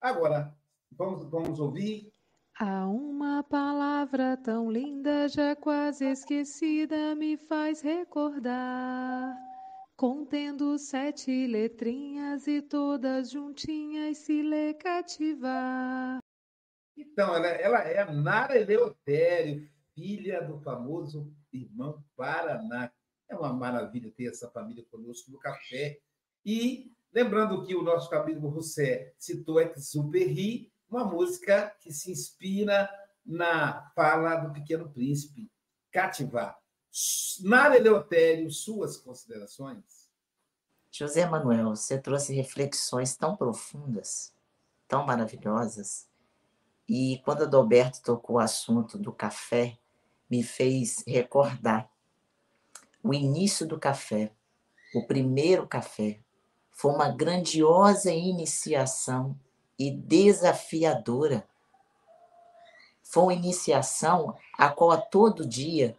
[0.00, 0.56] agora,
[0.92, 2.12] vamos, vamos ouvir.
[2.56, 9.36] Há uma palavra tão linda, já quase esquecida, me faz recordar.
[9.96, 16.20] Contendo sete letrinhas e todas juntinhas se lê cativar.
[16.96, 22.92] Então, ela, ela é a Nara Eleutério, filha do famoso irmão Paraná.
[23.28, 25.98] É uma maravilha ter essa família conosco no café.
[26.44, 32.90] E lembrando que o nosso amigo José citou Exupéry, uma música que se inspira
[33.24, 35.50] na fala do Pequeno Príncipe,
[35.90, 36.58] Cativar.
[37.40, 40.10] Nara Eleutério, suas considerações?
[40.90, 44.34] José Manuel, você trouxe reflexões tão profundas,
[44.86, 46.06] tão maravilhosas.
[46.86, 49.78] E quando Adalberto tocou o assunto do café,
[50.32, 51.90] me fez recordar
[53.04, 54.32] o início do café,
[54.94, 56.20] o primeiro café.
[56.70, 59.38] Foi uma grandiosa iniciação
[59.78, 61.46] e desafiadora.
[63.02, 65.94] Foi uma iniciação a qual a todo dia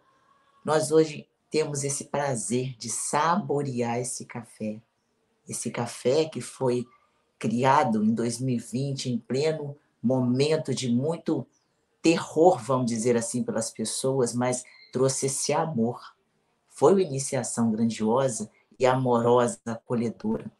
[0.64, 4.82] nós hoje temos esse prazer de saborear esse café.
[5.48, 6.84] Esse café que foi
[7.38, 11.46] criado em 2020, em pleno momento de muito
[12.04, 16.14] terror, vamos dizer assim, pelas pessoas, mas trouxe esse amor.
[16.68, 20.52] Foi uma iniciação grandiosa e amorosa, acolhedora.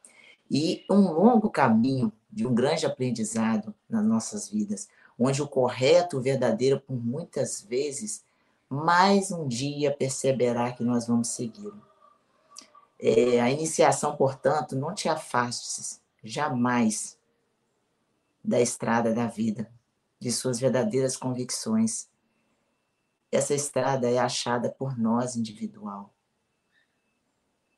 [0.50, 4.88] E um longo caminho de um grande aprendizado nas nossas vidas,
[5.18, 8.24] onde o correto, o verdadeiro, por muitas vezes,
[8.66, 11.82] mais um dia perceberá que nós vamos segui-lo.
[12.98, 17.18] É, a iniciação, portanto, não te afastes jamais
[18.42, 19.70] da estrada da vida
[20.24, 22.08] de suas verdadeiras convicções.
[23.30, 26.14] Essa estrada é achada por nós individual.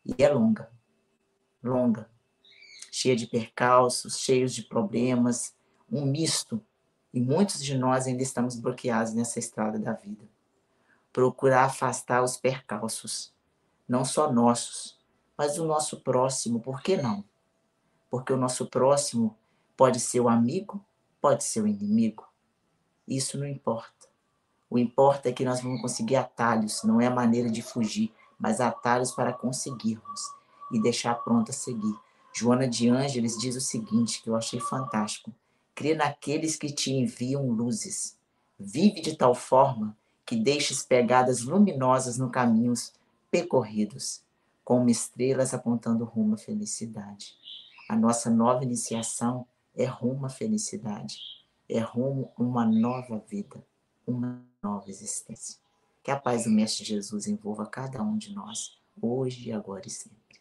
[0.05, 0.71] E é longa,
[1.61, 2.09] longa,
[2.93, 5.57] cheia de percalços, cheios de problemas,
[5.91, 6.65] um misto.
[7.13, 10.25] E muitos de nós ainda estamos bloqueados nessa estrada da vida.
[11.13, 13.35] Procurar afastar os percalços,
[13.89, 14.97] não só nossos,
[15.37, 17.25] mas o nosso próximo, por que não?
[18.09, 19.37] Porque o nosso próximo
[19.77, 20.87] pode ser o amigo,
[21.21, 22.26] pode ser o inimigo.
[23.07, 24.09] Isso não importa.
[24.69, 28.61] O importa é que nós vamos conseguir atalhos, não é a maneira de fugir, mas
[28.61, 30.21] atalhos para conseguirmos
[30.73, 31.95] e deixar pronto a seguir.
[32.33, 35.33] Joana de Ângeles diz o seguinte, que eu achei fantástico.
[35.75, 38.19] Crê naqueles que te enviam luzes.
[38.59, 42.93] Vive de tal forma que deixes pegadas luminosas no caminhos
[43.31, 44.23] percorridos,
[44.65, 47.35] como estrelas apontando rumo à felicidade.
[47.89, 49.47] A nossa nova iniciação
[49.77, 51.21] é rumo à felicidade,
[51.69, 53.65] é rumo a uma nova vida,
[54.07, 55.59] uma nova existência.
[56.03, 60.41] Que a paz do Mestre Jesus envolva cada um de nós, hoje, agora e sempre.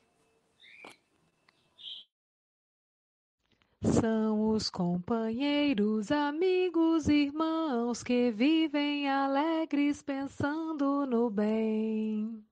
[3.82, 12.44] São os companheiros, amigos, irmãos que vivem alegres pensando no bem.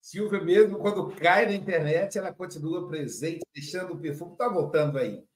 [0.00, 4.32] Silvia, mesmo quando cai na internet, ela continua presente, deixando o perfume.
[4.32, 5.26] Está voltando aí.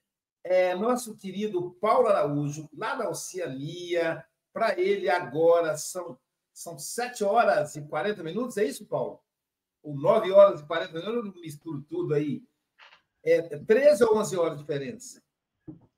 [0.43, 6.19] É, nosso querido Paulo Araújo, lá da Oceania, para ele agora são,
[6.53, 9.21] são 7 horas e 40 minutos, é isso, Paulo?
[9.83, 12.43] Ou 9 horas e 40 minutos, eu não misturo tudo aí.
[13.23, 15.23] É 13 ou 11 horas diferentes?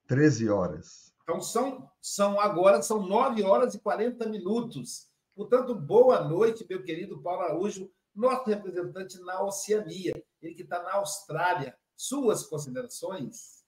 [0.09, 1.13] 13 horas.
[1.23, 5.09] Então, são, são agora são 9 horas e 40 minutos.
[5.35, 10.95] Portanto, boa noite, meu querido Paulo Araújo nosso representante na Oceania, ele que está na
[10.95, 11.77] Austrália.
[11.97, 13.62] Suas considerações?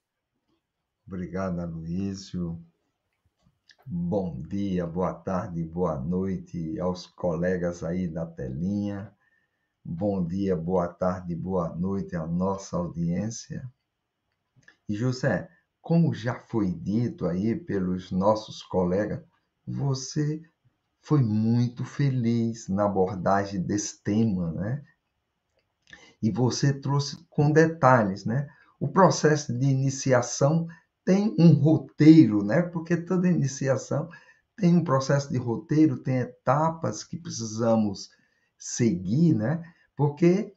[1.06, 2.58] Obrigado, Aloysio.
[3.84, 9.14] Bom dia, boa tarde, boa noite aos colegas aí da telinha.
[9.84, 13.70] Bom dia, boa tarde, boa noite à nossa audiência.
[14.88, 15.50] E José,
[15.82, 19.22] como já foi dito aí pelos nossos colegas,
[19.66, 20.40] você
[21.02, 24.82] foi muito feliz na abordagem desse tema, né?
[26.22, 28.48] E você trouxe com detalhes, né?
[28.80, 30.66] O processo de iniciação
[31.04, 32.62] tem um roteiro, né?
[32.62, 34.08] Porque toda iniciação
[34.56, 38.10] tem um processo de roteiro, tem etapas que precisamos
[38.56, 39.62] seguir, né?
[39.96, 40.54] Porque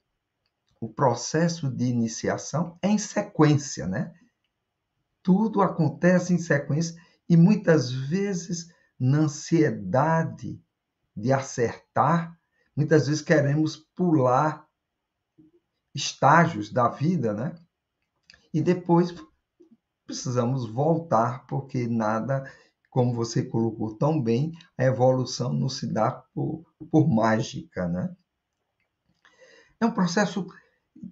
[0.79, 4.13] o processo de iniciação é em sequência, né?
[5.21, 6.95] Tudo acontece em sequência
[7.27, 10.61] e muitas vezes na ansiedade
[11.15, 12.37] de acertar,
[12.75, 14.65] muitas vezes queremos pular
[15.93, 17.55] estágios da vida, né?
[18.53, 19.13] E depois
[20.07, 22.49] precisamos voltar, porque nada,
[22.89, 28.15] como você colocou tão bem, a evolução não se dá por, por mágica, né?
[29.79, 30.47] É um processo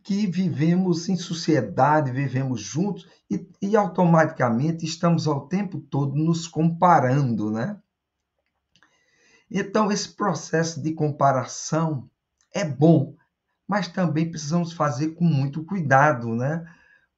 [0.01, 7.51] que vivemos em sociedade, vivemos juntos e, e, automaticamente estamos ao tempo todo nos comparando,
[7.51, 7.79] né?
[9.51, 12.09] Então, esse processo de comparação
[12.51, 13.15] é bom,
[13.67, 16.65] mas também precisamos fazer com muito cuidado, né?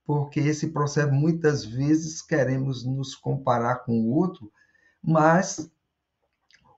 [0.08, 4.50] Porque esse processo, muitas vezes, queremos nos comparar com o outro,
[5.04, 5.70] mas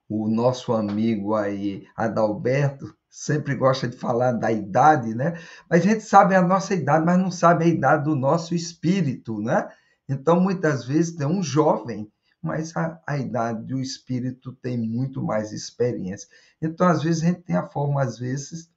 [0.08, 5.38] o nosso amigo aí, Adalberto, sempre gosta de falar da idade, né?
[5.68, 9.40] Mas a gente sabe a nossa idade, mas não sabe a idade do nosso espírito,
[9.40, 9.68] né?
[10.08, 12.10] Então, muitas vezes, tem um jovem,
[12.42, 16.28] mas a, a idade do espírito tem muito mais experiência.
[16.60, 18.68] Então, às vezes, a gente tem a forma, às vezes,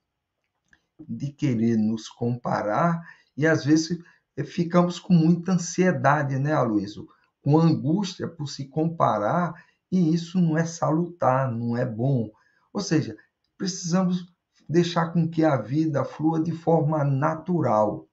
[1.09, 3.01] de querer nos comparar
[3.35, 3.97] e, às vezes,
[4.41, 7.07] ficamos com muita ansiedade, né, Aloysio?
[7.41, 9.53] Com angústia por se comparar
[9.91, 12.31] e isso não é salutar, não é bom.
[12.73, 13.15] Ou seja,
[13.57, 14.25] precisamos
[14.67, 18.07] deixar com que a vida flua de forma natural.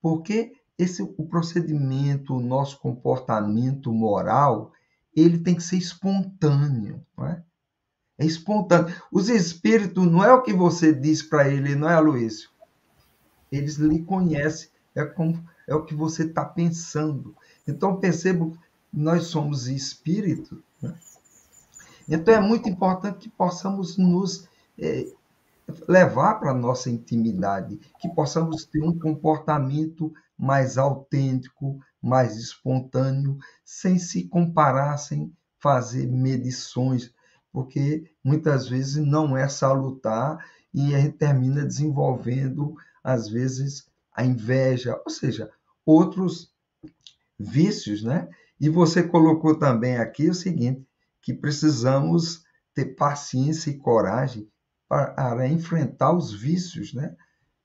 [0.00, 4.72] Porque esse o procedimento, o nosso comportamento moral,
[5.14, 7.42] ele tem que ser espontâneo, não é?
[8.18, 8.94] É espontâneo.
[9.10, 12.50] Os espíritos não é o que você diz para ele, não é, Aloysio?
[13.50, 17.34] Eles lhe conhecem, é, como, é o que você está pensando.
[17.66, 18.58] Então, percebo que
[18.92, 20.94] nós somos espíritos, né?
[22.08, 25.06] Então é muito importante que possamos nos é,
[25.88, 33.98] levar para a nossa intimidade, que possamos ter um comportamento mais autêntico, mais espontâneo, sem
[33.98, 37.12] se comparar, sem fazer medições,
[37.52, 42.74] porque muitas vezes não é salutar e a gente termina desenvolvendo,
[43.04, 45.50] às vezes, a inveja, ou seja,
[45.84, 46.52] outros
[47.38, 48.28] vícios, né?
[48.60, 50.86] E você colocou também aqui o seguinte:
[51.20, 52.44] que precisamos
[52.74, 54.48] ter paciência e coragem
[54.88, 57.16] para enfrentar os vícios, né?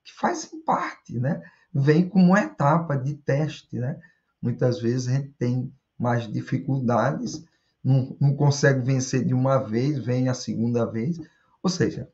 [0.04, 1.42] Que fazem parte, né?
[1.74, 4.00] Vem como uma etapa de teste, né?
[4.42, 7.44] Muitas vezes a gente tem mais dificuldades,
[7.84, 11.18] não, não consegue vencer de uma vez, vem a segunda vez.
[11.62, 12.10] Ou seja,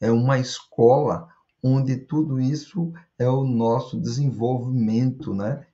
[0.00, 1.28] é uma escola
[1.62, 5.66] onde tudo isso é o nosso desenvolvimento, né?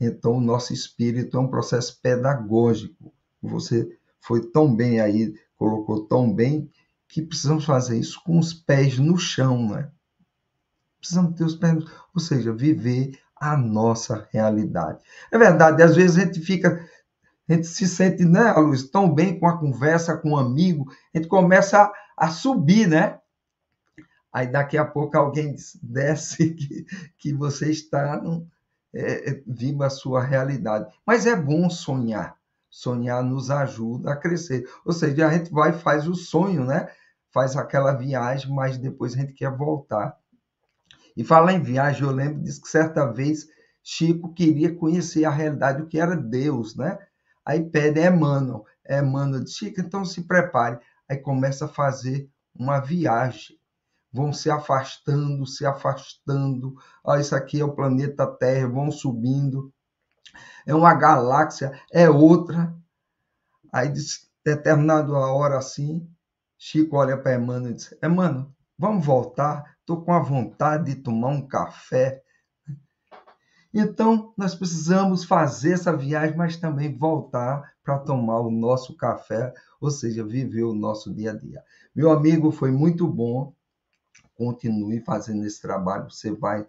[0.00, 3.12] Então, o nosso espírito é um processo pedagógico.
[3.42, 3.88] Você
[4.20, 6.70] foi tão bem aí, colocou tão bem,
[7.08, 9.90] que precisamos fazer isso com os pés no chão, né?
[10.98, 11.84] precisamos ter os pés,
[12.14, 15.00] ou seja, viver a nossa realidade.
[15.30, 16.84] É verdade, às vezes a gente fica,
[17.48, 21.18] a gente se sente, né, Luiz, tão bem com a conversa com um amigo, a
[21.18, 23.18] gente começa a, a subir, né?
[24.32, 28.20] Aí daqui a pouco alguém desce que, que você está
[28.94, 30.92] é, é, viva a sua realidade.
[31.06, 32.36] Mas é bom sonhar.
[32.70, 34.68] Sonhar nos ajuda a crescer.
[34.84, 36.88] Ou seja, a gente vai faz o sonho, né?
[37.30, 40.16] Faz aquela viagem, mas depois a gente quer voltar.
[41.16, 43.48] E falar em viagem, eu lembro disso que certa vez
[43.82, 46.98] Chico queria conhecer a realidade, o que era Deus, né?
[47.44, 48.66] Aí pede Emmanuel.
[48.88, 50.78] Emmanuel diz, Chico, então se prepare.
[51.08, 53.57] Aí começa a fazer uma viagem
[54.12, 56.74] vão se afastando, se afastando.
[57.06, 59.72] Ah, isso aqui é o planeta Terra, vão subindo.
[60.66, 62.74] É uma galáxia, é outra.
[63.72, 63.92] Aí,
[64.44, 66.08] determinado a hora assim,
[66.58, 69.76] Chico olha para Emmanuel e diz: Emmanuel, vamos voltar?
[69.80, 72.22] Estou com a vontade de tomar um café.
[73.72, 79.90] Então, nós precisamos fazer essa viagem, mas também voltar para tomar o nosso café, ou
[79.90, 81.62] seja, viver o nosso dia a dia.
[81.94, 83.54] Meu amigo, foi muito bom
[84.38, 86.64] continue fazendo esse trabalho, você vai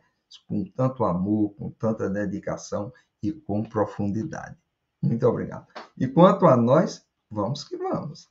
[0.48, 2.92] com tanto amor, com tanta dedicação
[3.22, 4.58] e com profundidade.
[5.02, 5.68] Muito obrigado.
[5.98, 8.28] E quanto a nós, vamos que vamos.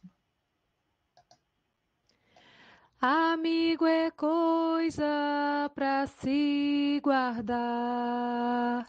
[3.00, 8.84] Amigo é coisa para se guardar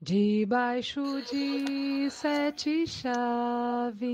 [0.00, 4.04] debaixo de sete chaves.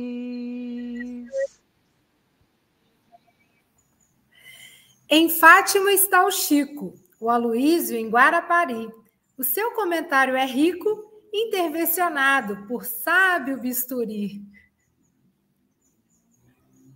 [5.13, 8.89] Em Fátima está o Chico, o Aloísio em Guarapari.
[9.37, 10.89] O seu comentário é rico,
[11.35, 14.41] intervencionado por sábio bisturi.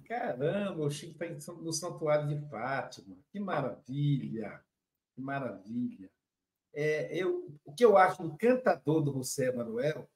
[0.07, 3.17] Caramba, o Chico está no Santuário de Fátima.
[3.33, 4.63] Que maravilha!
[5.17, 6.09] Que maravilha!
[6.73, 10.09] É, eu, o que eu acho encantador do José Manuel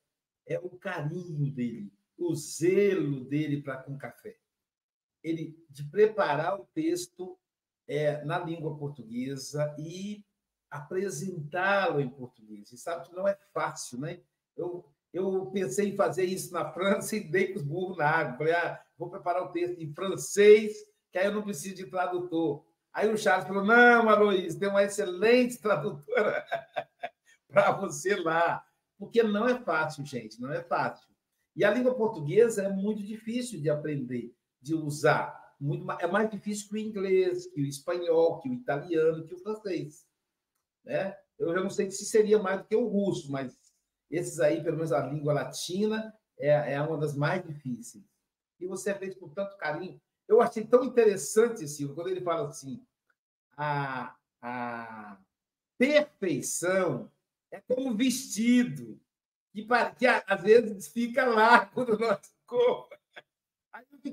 [0.46, 4.36] é o carinho dele, o zelo dele para com café.
[5.20, 7.36] Ele de preparar o texto
[7.88, 10.24] é, na língua portuguesa e
[10.70, 12.70] apresentá-lo em português.
[12.70, 14.20] E sabe que não é fácil, né?
[14.56, 18.36] Eu, eu pensei em fazer isso na França e dei os burros na água.
[18.36, 20.76] Falei, ah, vou preparar o texto em francês,
[21.10, 22.64] que aí eu não preciso de tradutor.
[22.92, 26.44] Aí o Charles falou: não, Aloysio, tem uma excelente tradutora
[27.48, 28.64] para você lá.
[28.98, 31.08] Porque não é fácil, gente, não é fácil.
[31.54, 36.30] E a língua portuguesa é muito difícil de aprender, de usar muito mais, é mais
[36.30, 40.06] difícil que o inglês, que o espanhol, que o italiano, que o francês.
[40.84, 41.16] Né?
[41.38, 43.58] Eu já não sei se seria mais do que o russo, mas
[44.10, 48.04] esses aí, pelo menos a língua latina, é, é uma das mais difíceis.
[48.60, 50.00] E você feito com tanto carinho.
[50.26, 52.84] Eu achei tão interessante, Silvio, quando ele fala assim:
[53.56, 55.18] a, a
[55.78, 57.10] perfeição
[57.50, 59.00] é como um vestido,
[59.52, 59.66] que,
[59.98, 62.97] que às vezes fica largo no nosso corpo.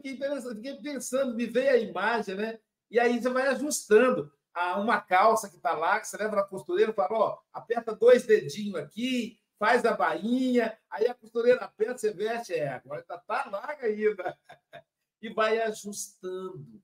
[0.01, 2.59] Fiquei, fiquei pensando, me veio a imagem, né?
[2.89, 6.43] E aí você vai ajustando a uma calça que está lá, que você leva na
[6.43, 11.97] costureira e fala, ó, aperta dois dedinhos aqui, faz a bainha, aí a costureira aperta,
[11.97, 14.37] você veste, é, agora está tá larga ainda.
[15.21, 16.83] E vai ajustando.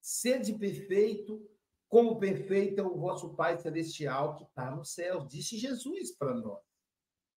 [0.00, 1.46] Sede perfeito,
[1.86, 6.62] como perfeito é o vosso Pai Celestial que está no céu, disse Jesus para nós.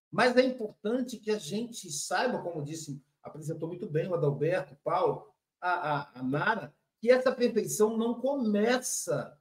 [0.10, 4.78] Mas é importante que a gente saiba, como disse apresentou muito bem o Adalberto, o
[4.78, 9.38] Paulo, a, a, a Nara, que essa perfeição não começa,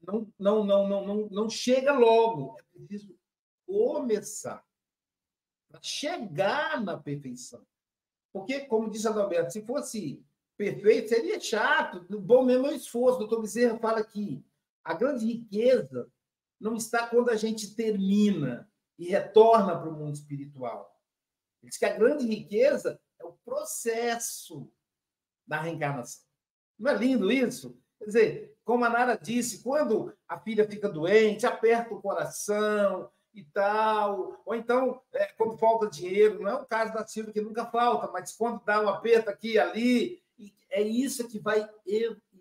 [0.00, 2.56] não, não, não, não, não, não chega logo.
[2.58, 3.16] É preciso
[3.66, 4.64] começar
[5.70, 7.64] para chegar na perfeição.
[8.32, 10.24] Porque, como disse Adalberto, se fosse
[10.56, 12.04] perfeito, seria chato.
[12.20, 13.16] Bom mesmo é o esforço.
[13.16, 14.44] O doutor Bezerra fala que
[14.84, 16.10] a grande riqueza
[16.60, 20.92] não está quando a gente termina e retorna para o mundo espiritual.
[21.62, 24.70] Ele diz que a grande riqueza é o processo
[25.46, 26.22] da reencarnação.
[26.78, 27.78] Não é lindo isso?
[27.98, 33.44] Quer dizer, como a Nara disse, quando a filha fica doente, aperta o coração e
[33.44, 37.64] tal, ou então, é, quando falta dinheiro, não é o caso da Silvia que nunca
[37.66, 40.22] falta, mas quando dá um aperto aqui e ali,
[40.68, 41.68] é isso que vai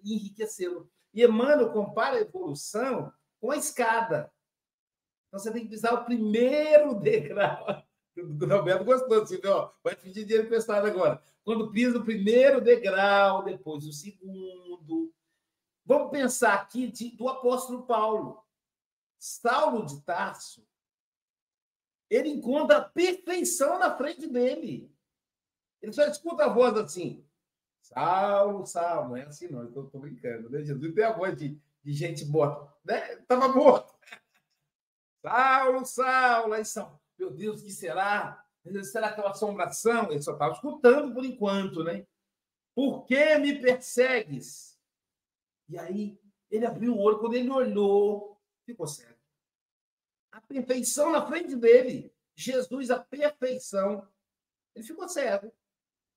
[0.03, 0.89] enriquecê-lo.
[1.13, 4.31] E Emmanuel compara a evolução com a escada.
[5.27, 7.83] Então você tem que pisar o primeiro degrau
[8.21, 11.21] o Roberto gostou assim, ó, vai pedir dinheiro emprestado agora.
[11.43, 15.13] Quando pisa o primeiro degrau, depois o segundo.
[15.85, 18.43] Vamos pensar aqui de, do apóstolo Paulo.
[19.17, 20.65] Saulo de Tarso,
[22.09, 24.93] ele encontra a perfeição na frente dele.
[25.81, 27.25] Ele só escuta a voz assim,
[27.81, 30.63] Saulo, Saulo, não é assim não, estou brincando, né?
[30.63, 32.71] Jesus tem a voz de, de gente morta.
[32.85, 33.13] Né?
[33.13, 33.93] Estava morto.
[35.21, 37.00] Saulo, Saulo, aí são.
[37.21, 38.43] Meu Deus, o que será?
[38.81, 40.11] Será aquela assombração?
[40.11, 42.07] Ele só estava escutando por enquanto, né?
[42.73, 44.75] Por que me persegues?
[45.69, 46.19] E aí
[46.49, 49.19] ele abriu o olho, quando ele olhou, ficou cego.
[50.31, 52.11] A perfeição na frente dele.
[52.35, 54.11] Jesus, a perfeição.
[54.73, 55.53] Ele ficou cego.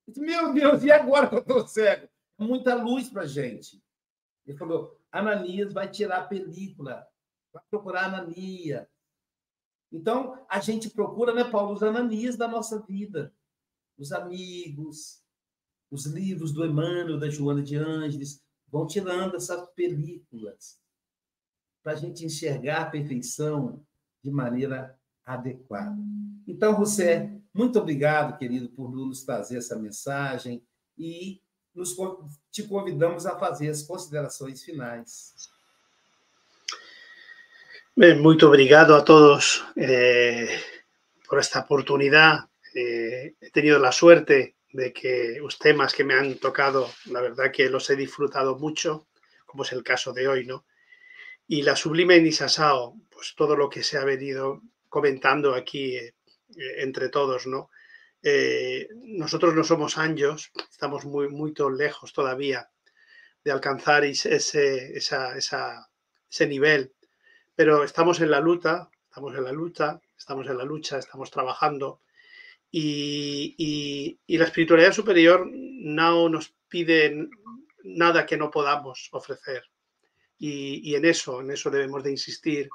[0.08, 2.08] Disse, Meu Deus, e agora que eu estou cego?
[2.38, 3.84] Muita luz para gente.
[4.46, 7.06] Ele falou: Ananias vai tirar a película,
[7.52, 8.88] vai procurar Anania.
[9.94, 13.32] Então, a gente procura, né, Paulo, os Ananias da nossa vida,
[13.96, 15.22] os amigos,
[15.88, 20.80] os livros do Emmanuel, da Joana de Ângeles, vão tirando essas películas
[21.80, 23.86] para a gente enxergar a perfeição
[24.20, 25.96] de maneira adequada.
[26.44, 30.66] Então, José, muito obrigado, querido, por nos trazer essa mensagem
[30.98, 31.40] e
[31.72, 31.94] nos,
[32.50, 35.53] te convidamos a fazer as considerações finais.
[37.96, 40.48] Bem, muito obrigado a todos eh,
[41.28, 42.40] por esta oportunidad.
[42.74, 47.52] Eh, he tenido la suerte de que los temas que me han tocado, la verdad
[47.52, 49.06] que los he disfrutado mucho,
[49.46, 50.66] como es el caso de hoy, ¿no?
[51.46, 56.14] Y la sublime Nisasao, pues todo lo que se ha venido comentando aquí eh,
[56.78, 57.70] entre todos, ¿no?
[59.04, 62.68] Nosotros no somos anjos, estamos muy, muy lejos todavía
[63.44, 64.34] de alcanzar ese,
[64.96, 65.88] esa, esa,
[66.28, 66.94] ese nivel,
[67.54, 72.00] pero estamos en la lucha, estamos en la lucha, estamos en la lucha, estamos trabajando
[72.76, 77.28] y, la espiritualidad superior no nos pide
[77.84, 79.62] nada que no podamos ofrecer.
[80.38, 82.68] Y, en eso, en eso debemos de insistir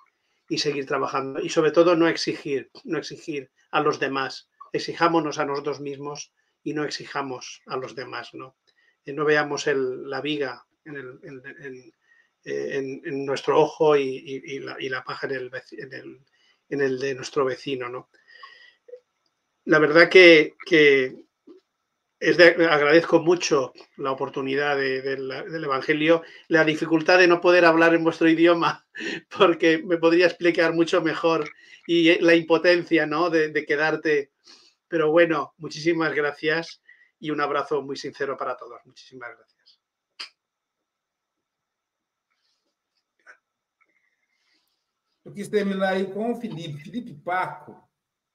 [0.48, 1.42] y seguir trabajando.
[1.42, 4.50] Y sobre todo no exigir, no exigir a los demás.
[4.72, 6.32] Exijámonos a nosotros mismos
[6.64, 8.34] y no exijamos a los demás.
[8.34, 8.56] No,
[9.04, 11.94] eh, no veamos la viga en, en,
[13.06, 15.52] nuestro ojo y, la, la, paja en el,
[16.70, 17.90] en el, de nuestro vecino.
[17.90, 18.10] ¿no?
[19.70, 20.56] la verdad que,
[22.70, 28.88] agradezco mucho la oportunidad del Evangelio, la dificultad de no poder hablar en vuestro idioma,
[29.38, 31.48] porque me podría explicar mucho mejor
[31.86, 33.30] y la impotencia ¿no?
[33.30, 34.32] de, quedarte.
[34.88, 36.82] Pero bueno, muchísimas gracias
[37.20, 38.82] y un abrazo muy sincero para todos.
[38.86, 39.59] Muchísimas gracias.
[45.30, 47.76] Yo quis terminar aí com o Felipe, Felipe Paco.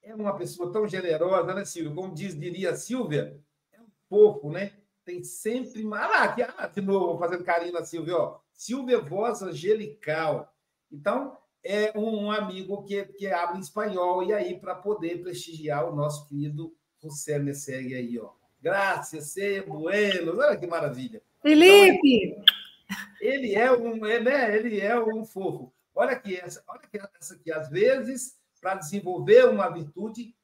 [0.01, 1.93] é uma pessoa tão generosa, né, Silvia?
[1.93, 3.37] Como diz, diria Silvia,
[3.73, 4.71] é um fofo, né?
[5.03, 5.83] Tem sempre.
[5.87, 8.39] Ah, lá, ah, de novo, fazendo carinho na Silvia, ó.
[8.53, 10.53] Silvia Voz Angelical.
[10.91, 15.95] Então, é um amigo que, que abre em espanhol, e aí, para poder prestigiar o
[15.95, 18.31] nosso querido José Messegue aí, ó.
[18.61, 20.37] Graças, ser bueno.
[20.39, 21.21] Olha que maravilha.
[21.41, 22.27] Felipe!
[22.27, 22.43] Então,
[23.19, 24.55] ele é um, né?
[24.55, 25.74] Ele é um fofo.
[25.95, 30.35] Olha aqui, essa, olha aqui, essa aqui, às vezes para desenvolver uma virtude,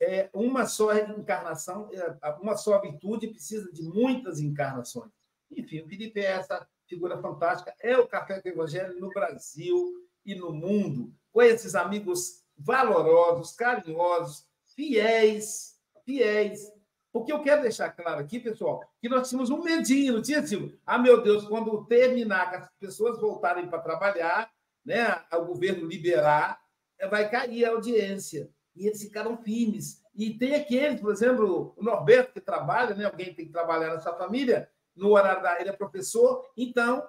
[0.00, 5.10] é, uma só encarnação, é, uma só virtude precisa de muitas encarnações.
[5.50, 10.06] Enfim, o Felipe é essa figura fantástica, é o Café com o Evangelho no Brasil
[10.24, 16.72] e no mundo, com esses amigos valorosos, carinhosos, fiéis, fiéis.
[17.12, 20.78] Porque eu quero deixar claro aqui, pessoal, que nós tínhamos um medinho, não tinha, Silvio?
[20.86, 24.48] Ah, meu Deus, quando terminar, que as pessoas voltarem para trabalhar,
[24.86, 26.60] né, o governo liberar,
[27.10, 28.50] vai cair a audiência.
[28.74, 30.02] E eles ficaram firmes.
[30.14, 33.04] E tem aqueles, por exemplo, o Norberto, que trabalha, né?
[33.04, 35.60] alguém tem que trabalhar nessa família, no horário da.
[35.60, 37.06] Ele é professor, então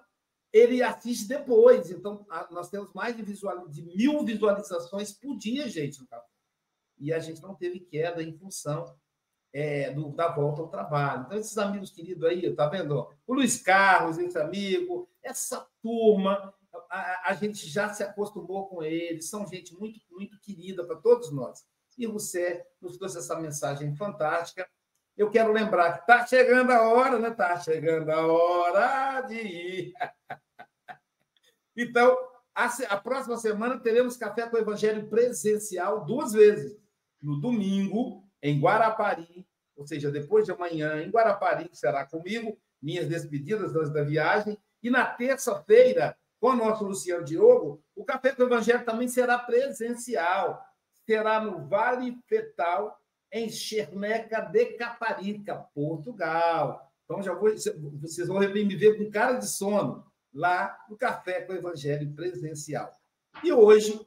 [0.51, 1.89] ele assiste depois.
[1.91, 6.25] Então, nós temos mais de, visual, de mil visualizações por dia, gente, no café.
[6.99, 8.93] E a gente não teve queda em função
[9.53, 11.23] é, do, da volta ao trabalho.
[11.25, 13.07] Então, esses amigos queridos aí, tá vendo?
[13.25, 16.53] O Luiz Carlos, esse amigo, essa turma,
[16.89, 21.31] a, a, gente já se acostumou com eles, são gente muito, muito querida para todos
[21.31, 21.65] nós.
[21.97, 24.67] E você nos trouxe essa mensagem fantástica.
[25.17, 27.29] Eu quero lembrar que está chegando a hora, né?
[27.29, 29.93] Está chegando a hora de ir.
[31.75, 32.15] então,
[32.53, 36.77] a, a próxima semana teremos Café com o Evangelho presencial duas vezes.
[37.21, 43.07] No domingo, em Guarapari, ou seja, depois de amanhã, em Guarapari, que será comigo, minhas
[43.07, 44.57] despedidas antes da viagem.
[44.81, 49.39] E na terça-feira, com o nosso Luciano Diogo, o Café com o Evangelho também será
[49.39, 50.61] presencial.
[51.05, 52.97] Será no Vale Fetal,
[53.31, 56.91] em Cherneca de Caparica, Portugal.
[57.05, 57.49] Então, já vou,
[58.01, 62.93] vocês vão me ver com cara de sono lá no Café com o Evangelho presencial.
[63.43, 63.99] E hoje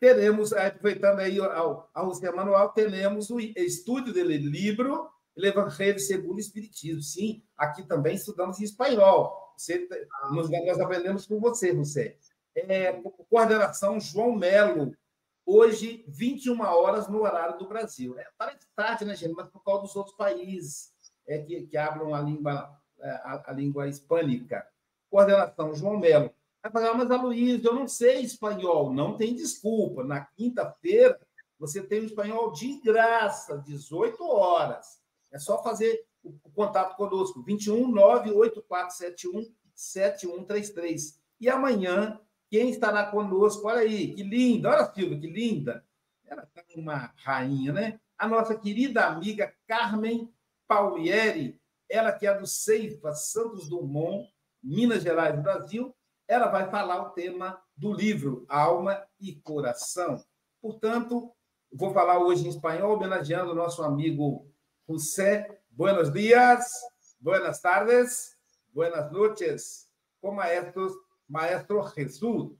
[0.00, 5.08] teremos, aproveitando aí ao, ao manual, teremos o estúdio dele livro
[5.46, 7.02] Evangelho segundo o Espiritismo.
[7.02, 9.41] Sim, aqui também estudamos em espanhol.
[9.56, 9.88] Você,
[10.30, 12.16] nós, nós aprendemos com você, José.
[12.54, 12.92] É,
[13.30, 14.94] coordenação João Melo,
[15.46, 18.18] hoje, 21 horas no horário do Brasil.
[18.18, 19.34] É, parece tarde, né, gente?
[19.34, 20.92] Mas por causa dos outros países
[21.26, 24.66] é, que, que abram a língua, é, a, a língua hispânica.
[25.10, 26.30] Coordenação João Melo.
[26.62, 28.92] Vai falar, mas Aloysio, eu não sei espanhol.
[28.92, 30.04] Não tem desculpa.
[30.04, 31.18] Na quinta-feira,
[31.58, 35.00] você tem o espanhol de graça, 18 horas.
[35.32, 41.20] É só fazer o contato conosco, 21 98471 7133.
[41.40, 42.20] E amanhã,
[42.50, 43.66] quem estará conosco?
[43.66, 45.84] Olha aí, que linda, olha, Silvia, que linda.
[46.24, 48.00] Ela está uma rainha, né?
[48.16, 50.32] A nossa querida amiga Carmen
[50.68, 55.94] Paulieri, ela que é do Ceifa Santos Dumont, Minas Gerais, Brasil,
[56.28, 60.24] ela vai falar o tema do livro Alma e Coração.
[60.60, 61.32] Portanto,
[61.72, 64.46] vou falar hoje em espanhol, homenageando o nosso amigo
[64.88, 65.61] José.
[65.74, 66.70] Buenos días,
[67.18, 68.36] buenas tardes,
[68.74, 70.90] buenas noches, com maestro,
[71.26, 72.52] maestro Jesús.